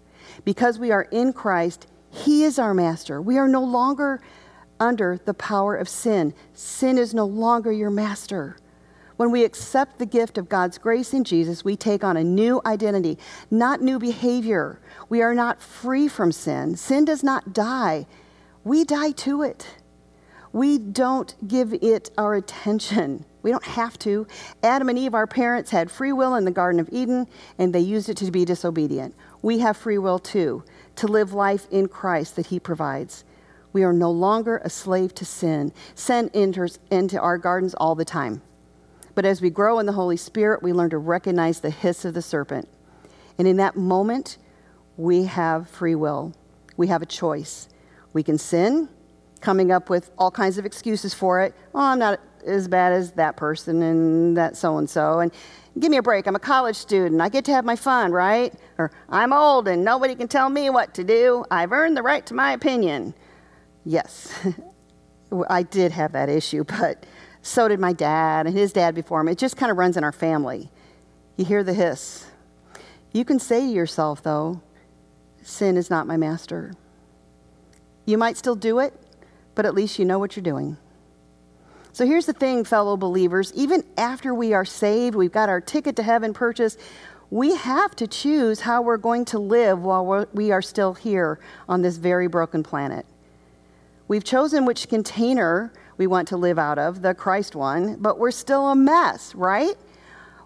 Because 0.45 0.79
we 0.79 0.93
are 0.93 1.09
in 1.11 1.33
Christ, 1.33 1.87
He 2.11 2.45
is 2.45 2.59
our 2.59 2.73
master. 2.73 3.21
We 3.21 3.39
are 3.39 3.49
no 3.49 3.65
longer 3.65 4.23
under 4.79 5.19
the 5.25 5.35
power 5.35 5.77
of 5.77 5.89
sin. 5.89 6.35
Sin 6.55 6.99
is 6.99 7.15
no 7.15 7.25
longer 7.25 7.73
your 7.73 7.91
master. 7.91 8.57
When 9.23 9.31
we 9.31 9.45
accept 9.45 10.01
the 10.01 10.05
gift 10.05 10.37
of 10.37 10.49
God's 10.49 10.79
grace 10.79 11.15
in 11.15 11.23
Jesus, 11.23 11.65
we 11.65 11.77
take 11.77 12.03
on 12.03 12.17
a 12.17 12.25
new 12.25 12.61
identity, 12.67 13.19
not 13.53 13.81
new 13.81 14.01
behavior. 14.01 14.81
We 15.09 15.23
are 15.23 15.33
not 15.33 15.63
free 15.63 16.09
from 16.09 16.33
sin. 16.33 16.75
Sin 16.75 17.05
does 17.05 17.23
not 17.23 17.53
die, 17.53 18.09
we 18.65 18.83
die 18.83 19.13
to 19.13 19.43
it. 19.43 19.77
We 20.53 20.77
don't 20.77 21.37
give 21.47 21.73
it 21.73 22.11
our 22.19 22.35
attention. 22.35 23.25
We 23.43 23.53
don't 23.53 23.65
have 23.65 23.97
to. 24.01 24.27
Adam 24.65 24.89
and 24.89 24.99
Eve, 24.99 25.15
our 25.15 25.29
parents, 25.29 25.71
had 25.71 25.89
free 25.89 26.13
will 26.13 26.35
in 26.35 26.45
the 26.45 26.51
Garden 26.51 26.81
of 26.81 26.89
Eden, 26.91 27.29
and 27.59 27.73
they 27.73 27.79
used 27.79 28.09
it 28.09 28.17
to 28.17 28.31
be 28.33 28.45
disobedient. 28.45 29.15
We 29.41 29.61
have 29.61 29.77
free 29.77 29.99
will 29.99 30.19
too, 30.19 30.65
to 30.97 31.07
live 31.07 31.33
life 31.33 31.69
in 31.71 31.87
Christ 31.87 32.35
that 32.35 32.47
He 32.47 32.59
provides. 32.59 33.23
We 33.73 33.85
are 33.85 33.93
no 33.93 34.11
longer 34.11 34.61
a 34.65 34.69
slave 34.69 35.15
to 35.15 35.25
sin. 35.25 35.73
Sin 35.95 36.29
enters 36.35 36.81
into 36.91 37.21
our 37.21 37.39
gardens 37.39 37.75
all 37.75 37.95
the 37.95 38.05
time. 38.05 38.43
But 39.15 39.25
as 39.25 39.43
we 39.43 39.51
grow 39.51 39.79
in 39.79 39.87
the 39.87 39.93
Holy 39.93 40.17
Spirit, 40.17 40.63
we 40.63 40.73
learn 40.73 40.91
to 40.91 40.99
recognize 40.99 41.61
the 41.61 41.71
hiss 41.71 42.05
of 42.05 42.15
the 42.15 42.23
serpent. 42.23 42.69
And 43.39 43.47
in 43.47 43.57
that 43.59 43.77
moment, 43.77 44.39
we 44.97 45.25
have 45.25 45.69
free 45.69 45.95
will. 45.95 46.35
We 46.77 46.89
have 46.89 47.03
a 47.03 47.07
choice. 47.07 47.69
We 48.13 48.23
can 48.23 48.39
sin, 48.39 48.89
coming 49.41 49.71
up 49.71 49.91
with 49.91 50.11
all 50.17 50.31
kinds 50.31 50.59
of 50.59 50.65
excuses 50.65 51.13
for 51.13 51.41
it. 51.43 51.55
Oh, 51.75 51.81
I'm 51.81 51.99
not 51.99 52.21
as 52.47 52.69
bad 52.69 52.93
as 52.93 53.13
that 53.13 53.37
person 53.37 53.83
and 53.83 54.37
that 54.37 54.57
so 54.57 54.79
and 54.79 54.89
so. 54.89 55.21
And 55.21 55.33
give 55.79 55.91
me 55.91 55.97
a 55.97 56.03
break. 56.03 56.27
I'm 56.27 56.37
a 56.37 56.41
college 56.41 56.77
student. 56.77 57.21
I 57.21 57.29
get 57.29 57.45
to 57.47 57.53
have 57.53 57.65
my 57.65 57.77
fun, 57.77 58.13
right? 58.13 58.55
Or 58.79 58.91
I'm 59.09 59.33
old 59.33 59.69
and 59.69 59.85
nobody 59.85 60.15
can 60.15 60.29
tell 60.29 60.49
me 60.49 60.71
what 60.71 60.95
to 60.95 61.05
do. 61.05 61.45
I've 61.51 61.73
earned 61.73 61.97
the 61.97 62.03
right 62.03 62.25
to 62.27 62.35
my 62.35 62.53
opinion. 62.53 63.15
Yes, 63.85 64.33
I 65.49 65.63
did 65.63 65.93
have 65.93 66.13
that 66.13 66.29
issue, 66.29 66.65
but 66.65 67.05
so 67.43 67.69
did 67.69 67.81
my 67.81 67.93
dad 67.93 68.47
and 68.47 68.57
his 68.57 68.73
dad 68.73 68.95
before 68.95 69.21
him. 69.21 69.29
It 69.29 69.39
just 69.39 69.57
kind 69.57 69.71
of 69.71 69.77
runs 69.77 69.97
in 69.97 70.05
our 70.05 70.13
family. 70.13 70.71
You 71.37 71.45
hear 71.45 71.65
the 71.65 71.75
hiss. 71.75 72.27
You 73.13 73.25
can 73.25 73.39
say 73.39 73.61
to 73.61 73.73
yourself, 73.73 74.23
though, 74.23 74.63
sin 75.43 75.77
is 75.77 75.91
not 75.91 76.07
my 76.07 76.17
master. 76.17 76.73
You 78.07 78.17
might 78.17 78.37
still 78.37 78.55
do 78.55 78.79
it, 78.79 78.95
but 79.55 79.67
at 79.67 79.75
least 79.75 79.99
you 79.99 80.05
know 80.05 80.19
what 80.19 80.37
you're 80.37 80.43
doing. 80.43 80.77
So 81.93 82.07
here's 82.07 82.27
the 82.27 82.33
thing, 82.33 82.65
fellow 82.65 82.97
believers 82.97 83.53
even 83.55 83.85
after 83.99 84.33
we 84.33 84.55
are 84.55 84.65
saved, 84.65 85.15
we've 85.15 85.33
got 85.33 85.49
our 85.49 85.61
ticket 85.61 85.97
to 85.97 86.03
heaven 86.03 86.33
purchased, 86.33 86.81
we 87.29 87.57
have 87.57 87.97
to 87.97 88.07
choose 88.07 88.61
how 88.61 88.83
we're 88.83 88.99
going 88.99 89.25
to 89.27 89.39
live 89.39 89.83
while 89.83 90.27
we 90.33 90.53
are 90.53 90.63
still 90.63 90.95
here 90.95 91.39
on 91.69 91.83
this 91.83 91.97
very 91.97 92.29
broken 92.29 92.63
planet. 92.63 93.05
We've 94.07 94.25
chosen 94.25 94.65
which 94.65 94.89
container 94.89 95.73
we 95.97 96.07
want 96.07 96.29
to 96.29 96.37
live 96.37 96.59
out 96.59 96.79
of, 96.79 97.03
the 97.03 97.15
Christ 97.15 97.55
one, 97.55 97.97
but 98.01 98.19
we're 98.19 98.31
still 98.31 98.69
a 98.69 98.77
mess, 98.77 99.35
right? 99.35 99.77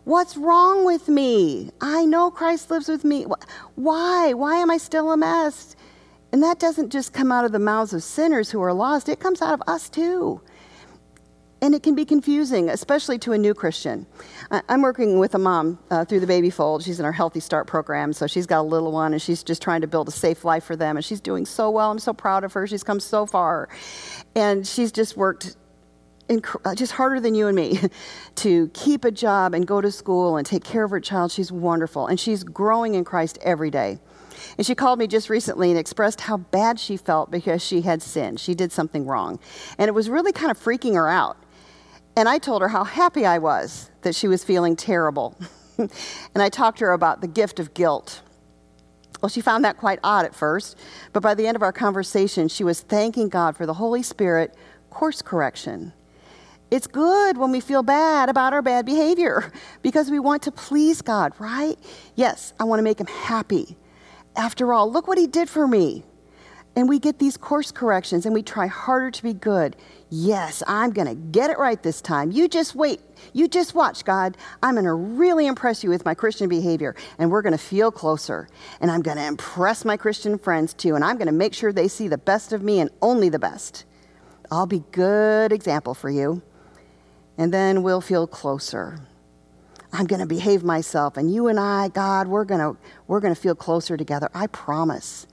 What's 0.05 0.37
wrong 0.37 0.85
with 0.85 1.09
me? 1.09 1.71
I 1.81 2.05
know 2.05 2.31
Christ 2.31 2.71
lives 2.71 2.89
with 2.89 3.05
me. 3.05 3.27
Why? 3.75 4.33
Why 4.35 4.57
am 4.57 4.71
I 4.71 4.77
still 4.77 5.11
a 5.11 5.17
mess? 5.17 5.75
And 6.33 6.43
that 6.43 6.59
doesn't 6.59 6.91
just 6.91 7.13
come 7.13 7.33
out 7.33 7.45
of 7.45 7.53
the 7.53 7.59
mouths 7.59 7.93
of 7.93 8.03
sinners 8.03 8.51
who 8.51 8.63
are 8.63 8.73
lost, 8.73 9.09
it 9.09 9.21
comes 9.21 9.43
out 9.43 9.55
of 9.55 9.63
us 9.67 9.89
too. 9.89 10.41
And 11.63 11.75
it 11.75 11.83
can 11.83 11.95
be 11.95 12.05
confusing, 12.05 12.69
especially 12.69 13.19
to 13.21 13.33
a 13.33 13.39
new 13.39 13.55
Christian. 13.55 14.07
I'm 14.51 14.83
working 14.83 15.19
with 15.19 15.35
a 15.35 15.39
mom 15.39 15.79
uh, 15.91 16.05
through 16.05 16.21
the 16.21 16.27
Baby 16.27 16.51
Fold. 16.51 16.83
She's 16.83 17.01
in 17.01 17.07
our 17.07 17.13
Healthy 17.13 17.41
Start 17.41 17.67
program, 17.67 18.13
so 18.13 18.27
she's 18.27 18.47
got 18.47 18.61
a 18.61 18.63
little 18.63 18.93
one, 18.93 19.15
and 19.15 19.23
she's 19.23 19.43
just 19.43 19.63
trying 19.63 19.81
to 19.81 19.87
build 19.87 20.07
a 20.09 20.13
safe 20.13 20.45
life 20.45 20.65
for 20.65 20.77
them. 20.77 20.97
And 20.97 21.05
she's 21.05 21.21
doing 21.21 21.47
so 21.47 21.71
well. 21.71 21.91
I'm 21.91 21.99
so 21.99 22.13
proud 22.13 22.45
of 22.45 22.53
her. 22.53 22.67
She's 22.67 22.85
come 22.85 23.01
so 23.01 23.25
far. 23.25 23.71
And 24.35 24.67
she's 24.67 24.93
just 24.93 25.17
worked 25.17 25.57
inc- 26.29 26.61
uh, 26.65 26.75
just 26.75 26.93
harder 26.93 27.21
than 27.21 27.35
you 27.35 27.47
and 27.47 27.57
me 27.57 27.81
to 28.37 28.69
keep 28.75 29.05
a 29.05 29.11
job 29.11 29.55
and 29.55 29.67
go 29.67 29.81
to 29.81 29.91
school 29.91 30.37
and 30.37 30.47
take 30.47 30.63
care 30.63 30.85
of 30.85 30.91
her 30.91 31.01
child. 31.01 31.33
She's 31.33 31.51
wonderful. 31.51 32.07
And 32.07 32.21
she's 32.21 32.45
growing 32.45 32.95
in 32.95 33.05
Christ 33.05 33.39
every 33.43 33.71
day. 33.71 33.99
And 34.59 34.67
she 34.67 34.75
called 34.75 34.99
me 34.99 35.07
just 35.07 35.31
recently 35.31 35.71
and 35.71 35.79
expressed 35.79 36.21
how 36.23 36.37
bad 36.37 36.79
she 36.79 36.97
felt 36.97 37.31
because 37.31 37.63
she 37.63 37.81
had 37.81 38.03
sinned. 38.03 38.41
She 38.41 38.55
did 38.55 38.73
something 38.73 39.07
wrong. 39.07 39.39
And 39.79 39.89
it 39.89 39.93
was 39.93 40.11
really 40.11 40.33
kind 40.33 40.51
of 40.51 40.59
freaking 40.59 40.95
her 40.95 41.09
out. 41.09 41.39
And 42.17 42.29
I 42.29 42.39
told 42.39 42.63
her 42.63 42.69
how 42.69 42.85
happy 42.85 43.27
I 43.27 43.39
was 43.39 43.91
that 44.01 44.15
she 44.15 44.27
was 44.27 44.43
feeling 44.43 44.75
terrible. 44.75 45.37
and 45.79 45.91
I 46.35 46.49
talked 46.49 46.79
to 46.79 46.87
her 46.87 46.93
about 46.93 47.21
the 47.21 47.27
gift 47.29 47.61
of 47.61 47.75
guilt. 47.75 48.23
Well, 49.21 49.29
she 49.29 49.41
found 49.41 49.65
that 49.65 49.77
quite 49.77 49.99
odd 50.03 50.25
at 50.25 50.35
first, 50.35 50.79
but 51.13 51.23
by 51.23 51.35
the 51.35 51.47
end 51.47 51.57
of 51.57 51.63
our 51.63 51.73
conversation, 51.73 52.49
she 52.49 52.65
was 52.65 52.81
thanking 52.81 53.29
God 53.29 53.57
for 53.57 53.67
the 53.67 53.75
Holy 53.75 54.03
Spirit 54.03 54.55
course 54.91 55.21
correction. 55.21 55.93
It's 56.71 56.87
good 56.87 57.37
when 57.37 57.53
we 57.53 57.61
feel 57.61 57.83
bad 57.83 58.29
about 58.29 58.53
our 58.53 58.63
bad 58.63 58.87
behavior 58.87 59.53
because 59.83 60.11
we 60.11 60.19
want 60.19 60.43
to 60.43 60.53
please 60.53 61.03
God, 61.03 61.33
right? 61.39 61.77
Yes, 62.15 62.55
I 62.59 62.65
want 62.65 62.79
to 62.79 62.83
make 62.83 62.99
him 62.99 63.07
happy. 63.07 63.77
After 64.35 64.73
all, 64.73 64.91
look 64.91 65.07
what 65.07 65.19
he 65.19 65.27
did 65.27 65.49
for 65.49 65.67
me. 65.67 66.05
And 66.77 66.91
we 66.91 66.99
get 66.99 67.19
these 67.19 67.39
course 67.39 67.73
corrections 67.73 68.27
and 68.27 68.35
we 68.35 68.43
try 68.43 68.67
harder 68.67 69.11
to 69.11 69.23
be 69.23 69.33
good. 69.33 69.77
Yes, 70.11 70.63
I'm 70.67 70.91
going 70.91 71.09
to 71.09 71.15
get 71.15 71.49
it 71.49 71.59
right 71.59 71.83
this 71.83 72.03
time. 72.03 72.31
You 72.31 72.49
just 72.49 72.75
wait. 72.75 73.01
You 73.33 73.49
just 73.49 73.75
watch, 73.75 74.05
God. 74.05 74.37
I'm 74.63 74.75
going 74.75 74.85
to 74.85 74.93
really 74.93 75.47
impress 75.47 75.83
you 75.83 75.89
with 75.89 76.05
my 76.05 76.15
Christian 76.15 76.51
behavior, 76.51 76.95
and 77.19 77.31
we're 77.31 77.41
going 77.41 77.53
to 77.53 77.59
feel 77.59 77.91
closer. 77.91 78.49
And 78.81 78.91
I'm 78.91 79.01
going 79.01 79.17
to 79.17 79.25
impress 79.25 79.87
my 79.87 79.97
Christian 79.97 80.39
friends 80.39 80.75
too, 80.75 80.95
and 80.95 81.03
I'm 81.03 81.17
going 81.17 81.27
to 81.27 81.33
make 81.33 81.55
sure 81.55 81.73
they 81.73 81.89
see 81.89 82.09
the 82.09 82.19
best 82.19 82.53
of 82.53 82.63
me 82.63 82.79
and 82.79 82.91
only 83.01 83.31
the 83.31 83.39
best. 83.39 83.85
I'll 84.51 84.67
be 84.67 84.85
good 84.93 85.53
example 85.53 85.95
for 85.95 86.11
you. 86.11 86.43
And 87.39 87.53
then 87.53 87.83
we'll 87.83 88.03
feel 88.03 88.27
closer. 88.27 89.01
I'm 89.93 90.07
going 90.07 90.21
to 90.21 90.27
behave 90.27 90.63
myself, 90.63 91.17
and 91.17 91.33
you 91.33 91.49
and 91.49 91.59
I, 91.59 91.89
God, 91.89 92.29
we're 92.29 92.45
going 92.45 92.61
to 92.61 92.79
we're 93.07 93.21
going 93.21 93.35
to 93.35 93.41
feel 93.41 93.55
closer 93.55 93.97
together. 93.97 94.29
I 94.35 94.47
promise. 94.49 95.27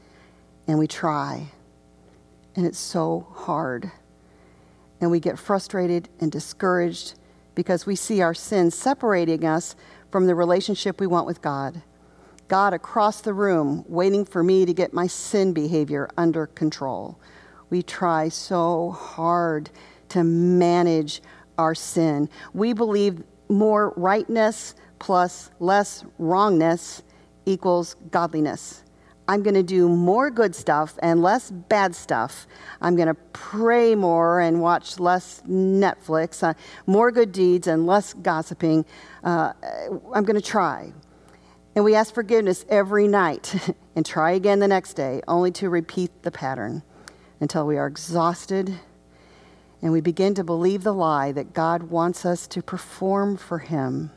And 0.67 0.79
we 0.79 0.87
try, 0.87 1.51
and 2.55 2.65
it's 2.65 2.79
so 2.79 3.27
hard. 3.33 3.91
And 5.01 5.11
we 5.11 5.19
get 5.19 5.37
frustrated 5.37 6.07
and 6.19 6.31
discouraged 6.31 7.15
because 7.55 7.85
we 7.85 7.95
see 7.95 8.21
our 8.21 8.33
sin 8.33 8.71
separating 8.71 9.45
us 9.45 9.75
from 10.11 10.27
the 10.27 10.35
relationship 10.35 10.99
we 10.99 11.07
want 11.07 11.27
with 11.27 11.41
God. 11.41 11.81
God 12.47 12.73
across 12.73 13.21
the 13.21 13.33
room 13.33 13.83
waiting 13.87 14.25
for 14.25 14.43
me 14.43 14.65
to 14.65 14.73
get 14.73 14.93
my 14.93 15.07
sin 15.07 15.53
behavior 15.53 16.09
under 16.17 16.47
control. 16.47 17.19
We 17.69 17.81
try 17.81 18.29
so 18.29 18.91
hard 18.91 19.69
to 20.09 20.23
manage 20.23 21.21
our 21.57 21.73
sin. 21.73 22.29
We 22.53 22.73
believe 22.73 23.23
more 23.49 23.93
rightness 23.95 24.75
plus 24.99 25.49
less 25.59 26.05
wrongness 26.17 27.01
equals 27.45 27.95
godliness. 28.11 28.82
I'm 29.27 29.41
going 29.41 29.55
to 29.55 29.63
do 29.63 29.87
more 29.87 30.29
good 30.29 30.53
stuff 30.55 30.97
and 31.01 31.21
less 31.21 31.49
bad 31.49 31.95
stuff. 31.95 32.45
I'm 32.81 32.95
going 32.95 33.07
to 33.07 33.13
pray 33.31 33.95
more 33.95 34.41
and 34.41 34.61
watch 34.61 34.99
less 34.99 35.41
Netflix, 35.47 36.43
uh, 36.43 36.53
more 36.85 37.11
good 37.11 37.31
deeds 37.31 37.67
and 37.67 37.87
less 37.87 38.13
gossiping. 38.13 38.85
Uh, 39.23 39.53
I'm 40.13 40.23
going 40.23 40.35
to 40.35 40.41
try. 40.41 40.93
And 41.75 41.85
we 41.85 41.95
ask 41.95 42.13
forgiveness 42.13 42.65
every 42.69 43.07
night 43.07 43.73
and 43.95 44.05
try 44.05 44.31
again 44.31 44.59
the 44.59 44.67
next 44.67 44.93
day, 44.93 45.21
only 45.27 45.51
to 45.51 45.69
repeat 45.69 46.23
the 46.23 46.31
pattern 46.31 46.83
until 47.39 47.65
we 47.65 47.77
are 47.77 47.87
exhausted 47.87 48.79
and 49.83 49.91
we 49.91 49.99
begin 49.99 50.33
to 50.33 50.45
believe 50.45 50.83
the 50.83 50.93
lie 50.93 51.33
that 51.33 51.53
God 51.53 51.83
wants 51.83 52.25
us 52.25 52.47
to 52.47 52.61
perform 52.61 53.35
for 53.35 53.59
Him. 53.59 54.11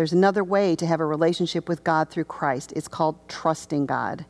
There's 0.00 0.14
another 0.14 0.42
way 0.42 0.74
to 0.76 0.86
have 0.86 1.00
a 1.00 1.04
relationship 1.04 1.68
with 1.68 1.84
God 1.84 2.08
through 2.08 2.24
Christ. 2.24 2.72
It's 2.74 2.88
called 2.88 3.16
trusting 3.28 3.84
God. 3.84 4.24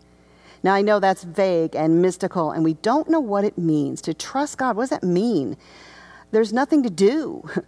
Now, 0.64 0.74
I 0.74 0.82
know 0.82 0.98
that's 0.98 1.22
vague 1.22 1.76
and 1.76 2.02
mystical, 2.02 2.50
and 2.50 2.64
we 2.64 2.74
don't 2.74 3.08
know 3.08 3.20
what 3.20 3.44
it 3.44 3.56
means. 3.56 4.00
To 4.02 4.12
trust 4.12 4.58
God, 4.58 4.74
what 4.74 4.82
does 4.82 4.90
that 4.90 5.04
mean? 5.04 5.56
There's 6.32 6.52
nothing 6.52 6.82
to 6.82 6.90
do. 6.90 7.48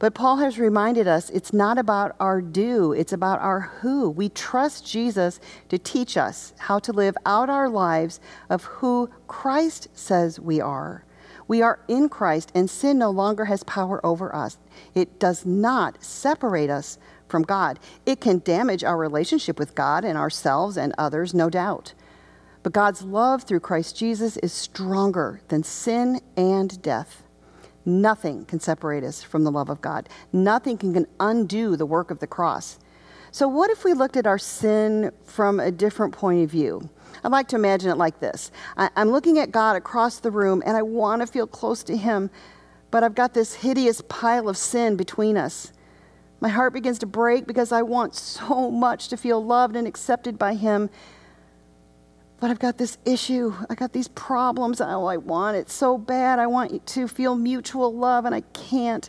But 0.00 0.12
Paul 0.12 0.38
has 0.38 0.58
reminded 0.58 1.06
us 1.06 1.30
it's 1.30 1.52
not 1.52 1.78
about 1.78 2.16
our 2.18 2.42
do, 2.42 2.92
it's 2.92 3.12
about 3.12 3.40
our 3.40 3.60
who. 3.60 4.10
We 4.10 4.28
trust 4.28 4.84
Jesus 4.84 5.38
to 5.68 5.78
teach 5.78 6.16
us 6.16 6.52
how 6.58 6.80
to 6.80 6.92
live 6.92 7.16
out 7.24 7.48
our 7.48 7.68
lives 7.68 8.20
of 8.50 8.64
who 8.64 9.08
Christ 9.28 9.86
says 9.94 10.40
we 10.40 10.60
are. 10.60 11.04
We 11.46 11.62
are 11.62 11.80
in 11.88 12.08
Christ, 12.08 12.50
and 12.54 12.68
sin 12.68 12.98
no 12.98 13.10
longer 13.10 13.44
has 13.44 13.62
power 13.62 14.04
over 14.04 14.34
us. 14.34 14.58
It 14.94 15.20
does 15.20 15.46
not 15.46 16.02
separate 16.02 16.70
us 16.70 16.98
from 17.34 17.42
God. 17.42 17.80
It 18.06 18.20
can 18.20 18.38
damage 18.44 18.84
our 18.84 18.96
relationship 18.96 19.58
with 19.58 19.74
God 19.74 20.04
and 20.04 20.16
ourselves 20.16 20.76
and 20.76 20.94
others, 20.96 21.34
no 21.34 21.50
doubt. 21.50 21.92
But 22.62 22.72
God's 22.72 23.02
love 23.02 23.42
through 23.42 23.58
Christ 23.58 23.98
Jesus 23.98 24.36
is 24.36 24.52
stronger 24.52 25.40
than 25.48 25.64
sin 25.64 26.20
and 26.36 26.80
death. 26.80 27.24
Nothing 27.84 28.44
can 28.44 28.60
separate 28.60 29.02
us 29.02 29.20
from 29.24 29.42
the 29.42 29.50
love 29.50 29.68
of 29.68 29.80
God. 29.80 30.08
Nothing 30.32 30.78
can 30.78 31.08
undo 31.18 31.74
the 31.74 31.86
work 31.86 32.12
of 32.12 32.20
the 32.20 32.28
cross. 32.28 32.78
So, 33.32 33.48
what 33.48 33.68
if 33.68 33.82
we 33.82 33.94
looked 33.94 34.16
at 34.16 34.28
our 34.28 34.38
sin 34.38 35.10
from 35.24 35.58
a 35.58 35.72
different 35.72 36.12
point 36.12 36.44
of 36.44 36.50
view? 36.52 36.88
I'd 37.24 37.32
like 37.32 37.48
to 37.48 37.56
imagine 37.56 37.90
it 37.90 37.98
like 37.98 38.20
this 38.20 38.52
I, 38.76 38.90
am 38.94 39.10
looking 39.10 39.40
at 39.40 39.50
God 39.50 39.74
across 39.74 40.20
the 40.20 40.30
room, 40.30 40.62
and 40.64 40.76
I 40.76 40.82
want 40.82 41.20
to 41.22 41.26
feel 41.26 41.48
close 41.48 41.82
to 41.82 41.96
Him, 41.96 42.30
but 42.92 43.02
I've 43.02 43.16
got 43.16 43.34
this 43.34 43.54
hideous 43.54 44.02
pile 44.02 44.48
of 44.48 44.56
sin 44.56 44.94
between 44.94 45.36
us. 45.36 45.72
My 46.44 46.50
heart 46.50 46.74
begins 46.74 46.98
to 46.98 47.06
break 47.06 47.46
because 47.46 47.72
I 47.72 47.80
want 47.80 48.14
so 48.14 48.70
much 48.70 49.08
to 49.08 49.16
feel 49.16 49.42
loved 49.42 49.76
and 49.76 49.86
accepted 49.86 50.38
by 50.38 50.52
Him. 50.52 50.90
But 52.38 52.50
I've 52.50 52.58
got 52.58 52.76
this 52.76 52.98
issue. 53.06 53.54
I 53.70 53.74
got 53.74 53.94
these 53.94 54.08
problems. 54.08 54.82
Oh, 54.82 55.06
I 55.06 55.16
want 55.16 55.56
it 55.56 55.70
so 55.70 55.96
bad. 55.96 56.38
I 56.38 56.46
want 56.46 56.86
to 56.86 57.08
feel 57.08 57.34
mutual 57.34 57.94
love, 57.94 58.26
and 58.26 58.34
I 58.34 58.42
can't. 58.52 59.08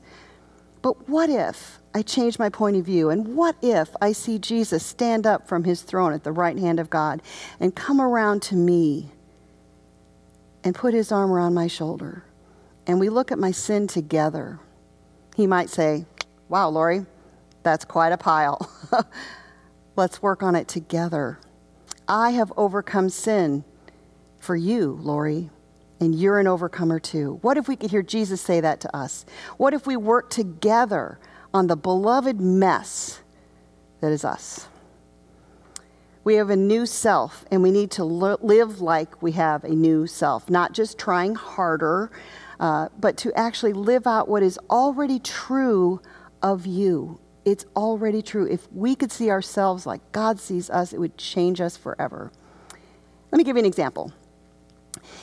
But 0.81 1.09
what 1.09 1.29
if 1.29 1.79
I 1.93 2.03
change 2.03 2.39
my 2.39 2.47
point 2.47 2.77
of 2.77 2.85
view? 2.85 3.09
And 3.09 3.35
what 3.35 3.57
if 3.61 3.93
I 3.99 4.13
see 4.13 4.39
Jesus 4.39 4.85
stand 4.85 5.27
up 5.27 5.45
from 5.45 5.65
his 5.65 5.81
throne 5.81 6.13
at 6.13 6.23
the 6.23 6.31
right 6.31 6.57
hand 6.57 6.79
of 6.79 6.89
God 6.89 7.21
and 7.59 7.75
come 7.75 7.99
around 7.99 8.43
to 8.43 8.55
me 8.55 9.11
and 10.63 10.73
put 10.73 10.93
his 10.93 11.11
arm 11.11 11.33
around 11.33 11.53
my 11.53 11.67
shoulder? 11.67 12.23
And 12.87 12.97
we 12.97 13.09
look 13.09 13.29
at 13.29 13.39
my 13.39 13.51
sin 13.51 13.87
together. 13.87 14.57
He 15.35 15.47
might 15.47 15.69
say, 15.69 16.05
Wow, 16.47 16.69
Lori, 16.69 17.05
that's 17.65 17.83
quite 17.83 18.13
a 18.13 18.17
pile. 18.17 18.71
Let's 19.95 20.21
work 20.21 20.43
on 20.43 20.55
it 20.55 20.67
together. 20.67 21.39
I 22.07 22.29
have 22.29 22.53
overcome 22.55 23.09
sin 23.09 23.65
for 24.37 24.55
you, 24.55 24.99
Lori, 25.01 25.49
and 25.99 26.13
you're 26.13 26.37
an 26.37 26.45
overcomer 26.45 26.99
too. 26.99 27.39
What 27.41 27.57
if 27.57 27.67
we 27.67 27.75
could 27.75 27.89
hear 27.89 28.03
Jesus 28.03 28.39
say 28.39 28.61
that 28.61 28.81
to 28.81 28.95
us? 28.95 29.25
What 29.57 29.73
if 29.73 29.87
we 29.87 29.97
work 29.97 30.29
together 30.29 31.17
on 31.55 31.65
the 31.65 31.75
beloved 31.75 32.39
mess 32.39 33.21
that 33.99 34.11
is 34.11 34.23
us? 34.23 34.67
We 36.23 36.35
have 36.35 36.51
a 36.51 36.55
new 36.55 36.85
self, 36.85 37.45
and 37.49 37.63
we 37.63 37.71
need 37.71 37.89
to 37.91 38.03
live 38.03 38.79
like 38.79 39.23
we 39.23 39.31
have 39.31 39.63
a 39.63 39.69
new 39.69 40.05
self, 40.05 40.51
not 40.51 40.73
just 40.73 40.99
trying 40.99 41.33
harder, 41.33 42.11
uh, 42.59 42.89
but 42.99 43.17
to 43.17 43.33
actually 43.33 43.73
live 43.73 44.05
out 44.05 44.27
what 44.27 44.43
is 44.43 44.59
already 44.69 45.17
true 45.17 45.99
of 46.43 46.67
you 46.67 47.19
it's 47.45 47.65
already 47.75 48.21
true. 48.21 48.47
If 48.47 48.71
we 48.73 48.95
could 48.95 49.11
see 49.11 49.29
ourselves 49.29 49.85
like 49.85 50.11
God 50.11 50.39
sees 50.39 50.69
us, 50.69 50.91
it 50.91 50.99
would 50.99 51.17
change 51.17 51.61
us 51.61 51.77
forever. 51.77 52.31
Let 53.31 53.37
me 53.37 53.43
give 53.43 53.55
you 53.55 53.61
an 53.61 53.65
example. 53.65 54.11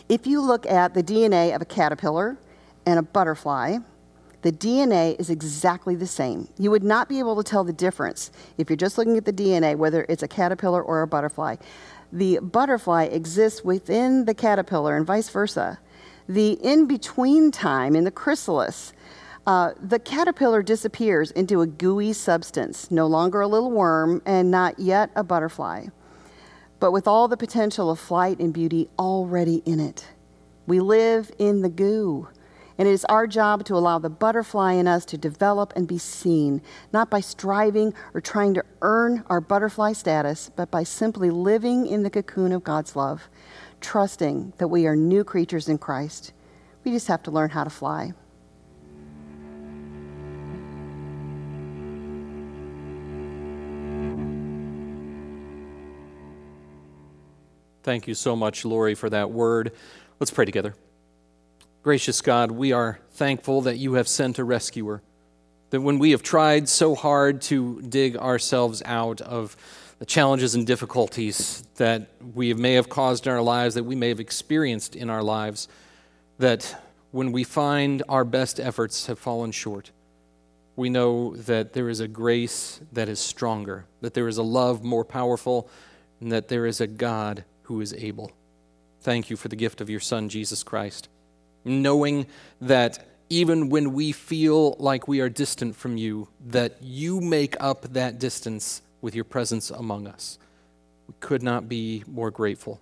If 0.08 0.26
you 0.26 0.40
look 0.40 0.64
at 0.66 0.94
the 0.94 1.02
DNA 1.02 1.54
of 1.54 1.60
a 1.60 1.64
caterpillar 1.64 2.38
and 2.86 2.98
a 2.98 3.02
butterfly, 3.02 3.78
the 4.42 4.52
DNA 4.52 5.18
is 5.20 5.30
exactly 5.30 5.94
the 5.94 6.06
same. 6.06 6.48
You 6.58 6.70
would 6.70 6.82
not 6.82 7.08
be 7.08 7.18
able 7.18 7.36
to 7.36 7.48
tell 7.48 7.64
the 7.64 7.72
difference 7.72 8.30
if 8.58 8.68
you're 8.68 8.76
just 8.76 8.98
looking 8.98 9.16
at 9.16 9.24
the 9.24 9.32
DNA, 9.32 9.76
whether 9.76 10.04
it's 10.08 10.22
a 10.22 10.28
caterpillar 10.28 10.82
or 10.82 11.02
a 11.02 11.06
butterfly. 11.06 11.56
The 12.12 12.38
butterfly 12.40 13.04
exists 13.04 13.64
within 13.64 14.26
the 14.26 14.34
caterpillar 14.34 14.96
and 14.96 15.06
vice 15.06 15.28
versa. 15.28 15.78
The 16.28 16.52
in 16.52 16.86
between 16.86 17.50
time 17.50 17.96
in 17.96 18.04
the 18.04 18.10
chrysalis 18.10 18.92
uh, 19.46 19.72
the 19.80 19.98
caterpillar 19.98 20.62
disappears 20.62 21.32
into 21.32 21.60
a 21.60 21.66
gooey 21.66 22.12
substance, 22.12 22.90
no 22.90 23.06
longer 23.06 23.40
a 23.40 23.48
little 23.48 23.72
worm 23.72 24.22
and 24.24 24.50
not 24.50 24.78
yet 24.78 25.10
a 25.16 25.24
butterfly, 25.24 25.86
but 26.78 26.92
with 26.92 27.08
all 27.08 27.26
the 27.26 27.36
potential 27.36 27.90
of 27.90 27.98
flight 27.98 28.38
and 28.38 28.54
beauty 28.54 28.88
already 28.98 29.62
in 29.66 29.80
it. 29.80 30.06
We 30.66 30.78
live 30.78 31.32
in 31.38 31.62
the 31.62 31.68
goo, 31.68 32.28
and 32.78 32.86
it 32.86 32.92
is 32.92 33.04
our 33.06 33.26
job 33.26 33.64
to 33.64 33.74
allow 33.74 33.98
the 33.98 34.08
butterfly 34.08 34.74
in 34.74 34.86
us 34.86 35.04
to 35.06 35.18
develop 35.18 35.72
and 35.74 35.88
be 35.88 35.98
seen, 35.98 36.62
not 36.92 37.10
by 37.10 37.20
striving 37.20 37.94
or 38.14 38.20
trying 38.20 38.54
to 38.54 38.64
earn 38.80 39.24
our 39.26 39.40
butterfly 39.40 39.92
status, 39.92 40.52
but 40.54 40.70
by 40.70 40.84
simply 40.84 41.30
living 41.30 41.88
in 41.88 42.04
the 42.04 42.10
cocoon 42.10 42.52
of 42.52 42.62
God's 42.62 42.94
love, 42.94 43.28
trusting 43.80 44.52
that 44.58 44.68
we 44.68 44.86
are 44.86 44.94
new 44.94 45.24
creatures 45.24 45.68
in 45.68 45.78
Christ. 45.78 46.32
We 46.84 46.92
just 46.92 47.08
have 47.08 47.24
to 47.24 47.32
learn 47.32 47.50
how 47.50 47.64
to 47.64 47.70
fly. 47.70 48.12
Thank 57.82 58.06
you 58.06 58.14
so 58.14 58.36
much, 58.36 58.64
Lori, 58.64 58.94
for 58.94 59.10
that 59.10 59.32
word. 59.32 59.72
Let's 60.20 60.30
pray 60.30 60.44
together. 60.44 60.76
Gracious 61.82 62.20
God, 62.20 62.52
we 62.52 62.70
are 62.70 63.00
thankful 63.10 63.62
that 63.62 63.76
you 63.76 63.94
have 63.94 64.06
sent 64.06 64.38
a 64.38 64.44
rescuer. 64.44 65.02
That 65.70 65.80
when 65.80 65.98
we 65.98 66.12
have 66.12 66.22
tried 66.22 66.68
so 66.68 66.94
hard 66.94 67.42
to 67.42 67.82
dig 67.82 68.16
ourselves 68.16 68.82
out 68.84 69.20
of 69.20 69.56
the 69.98 70.06
challenges 70.06 70.54
and 70.54 70.64
difficulties 70.64 71.64
that 71.74 72.06
we 72.34 72.54
may 72.54 72.74
have 72.74 72.88
caused 72.88 73.26
in 73.26 73.32
our 73.32 73.42
lives, 73.42 73.74
that 73.74 73.82
we 73.82 73.96
may 73.96 74.10
have 74.10 74.20
experienced 74.20 74.94
in 74.94 75.10
our 75.10 75.22
lives, 75.24 75.66
that 76.38 76.80
when 77.10 77.32
we 77.32 77.42
find 77.42 78.04
our 78.08 78.24
best 78.24 78.60
efforts 78.60 79.06
have 79.06 79.18
fallen 79.18 79.50
short, 79.50 79.90
we 80.76 80.88
know 80.88 81.34
that 81.34 81.72
there 81.72 81.88
is 81.88 81.98
a 81.98 82.06
grace 82.06 82.80
that 82.92 83.08
is 83.08 83.18
stronger, 83.18 83.86
that 84.02 84.14
there 84.14 84.28
is 84.28 84.38
a 84.38 84.42
love 84.44 84.84
more 84.84 85.04
powerful, 85.04 85.68
and 86.20 86.30
that 86.30 86.46
there 86.46 86.64
is 86.64 86.80
a 86.80 86.86
God 86.86 87.44
who 87.72 87.80
is 87.80 87.94
able. 87.94 88.30
Thank 89.00 89.30
you 89.30 89.36
for 89.36 89.48
the 89.48 89.56
gift 89.56 89.80
of 89.80 89.88
your 89.88 89.98
Son, 89.98 90.28
Jesus 90.28 90.62
Christ. 90.62 91.08
Knowing 91.64 92.26
that 92.60 93.06
even 93.30 93.70
when 93.70 93.94
we 93.94 94.12
feel 94.12 94.76
like 94.78 95.08
we 95.08 95.20
are 95.20 95.30
distant 95.30 95.74
from 95.74 95.96
you, 95.96 96.28
that 96.48 96.76
you 96.82 97.18
make 97.18 97.56
up 97.58 97.94
that 97.94 98.18
distance 98.18 98.82
with 99.00 99.14
your 99.14 99.24
presence 99.24 99.70
among 99.70 100.06
us. 100.06 100.38
We 101.08 101.14
could 101.18 101.42
not 101.42 101.66
be 101.66 102.04
more 102.06 102.30
grateful. 102.30 102.78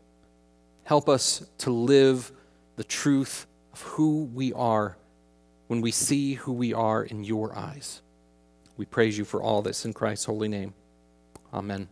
Help 0.83 1.09
us 1.09 1.47
to 1.59 1.71
live 1.71 2.33
the 2.75 2.83
truth 2.83 3.47
of 3.73 3.83
who 3.83 4.25
we 4.35 4.53
are 4.55 4.97
when 5.69 5.81
we 5.81 5.93
see 5.93 6.35
who 6.35 6.53
we 6.53 6.75
are 6.75 7.05
in 7.05 7.23
your 7.23 7.57
eyes. 7.57 8.03
We 8.77 8.87
praise 8.87 9.17
you 9.17 9.25
for 9.25 9.41
all 9.41 9.63
this 9.63 9.85
in 9.85 9.93
Christ's 9.93 10.25
holy 10.25 10.49
name. 10.49 10.75
Amen. 11.55 11.89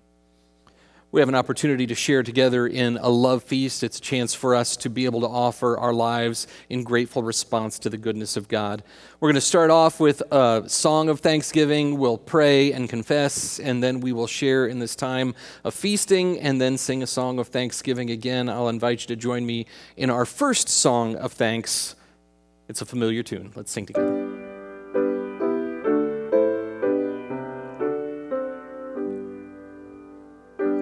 We 1.10 1.20
have 1.20 1.28
an 1.28 1.34
opportunity 1.34 1.86
to 1.86 1.94
share 1.94 2.22
together 2.22 2.66
in 2.66 2.98
a 3.00 3.08
love 3.08 3.42
feast. 3.42 3.82
It's 3.82 3.98
a 3.98 4.02
chance 4.02 4.34
for 4.34 4.54
us 4.54 4.76
to 4.78 4.90
be 4.90 5.06
able 5.06 5.20
to 5.22 5.26
offer 5.26 5.78
our 5.78 5.94
lives 5.94 6.46
in 6.68 6.82
grateful 6.82 7.22
response 7.22 7.78
to 7.80 7.88
the 7.88 7.96
goodness 7.96 8.36
of 8.36 8.46
God. 8.46 8.82
We're 9.18 9.28
going 9.28 9.36
to 9.36 9.40
start 9.40 9.70
off 9.70 10.00
with 10.00 10.20
a 10.30 10.64
song 10.66 11.08
of 11.08 11.20
thanksgiving. 11.20 11.96
We'll 11.96 12.18
pray 12.18 12.72
and 12.72 12.90
confess, 12.90 13.58
and 13.58 13.82
then 13.82 14.00
we 14.00 14.12
will 14.12 14.26
share 14.26 14.66
in 14.66 14.80
this 14.80 14.94
time 14.94 15.34
of 15.64 15.72
feasting 15.72 16.38
and 16.40 16.60
then 16.60 16.76
sing 16.76 17.02
a 17.02 17.06
song 17.06 17.38
of 17.38 17.48
thanksgiving 17.48 18.10
again. 18.10 18.50
I'll 18.50 18.68
invite 18.68 19.00
you 19.02 19.06
to 19.08 19.16
join 19.16 19.46
me 19.46 19.64
in 19.96 20.10
our 20.10 20.26
first 20.26 20.68
song 20.68 21.16
of 21.16 21.32
thanks. 21.32 21.94
It's 22.68 22.82
a 22.82 22.86
familiar 22.86 23.22
tune. 23.22 23.52
Let's 23.54 23.72
sing 23.72 23.86
together. 23.86 24.17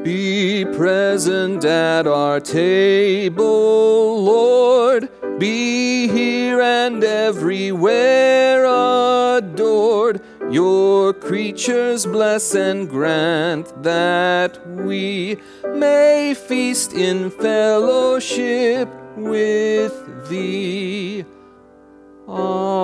Be 0.06 0.64
present 0.64 1.64
at 1.64 2.06
our 2.06 2.38
table, 2.38 4.22
Lord. 4.22 5.08
Be 5.40 6.06
here 6.06 6.60
and 6.60 7.02
everywhere 7.02 8.64
adored. 9.36 10.20
Your 10.48 11.12
creatures 11.12 12.06
bless 12.06 12.54
and 12.54 12.88
grant 12.88 13.82
that 13.82 14.64
we 14.68 15.38
may 15.74 16.34
feast 16.34 16.92
in 16.92 17.28
fellowship 17.28 18.88
with 19.16 20.28
Thee. 20.28 21.24
Amen. 22.28 22.75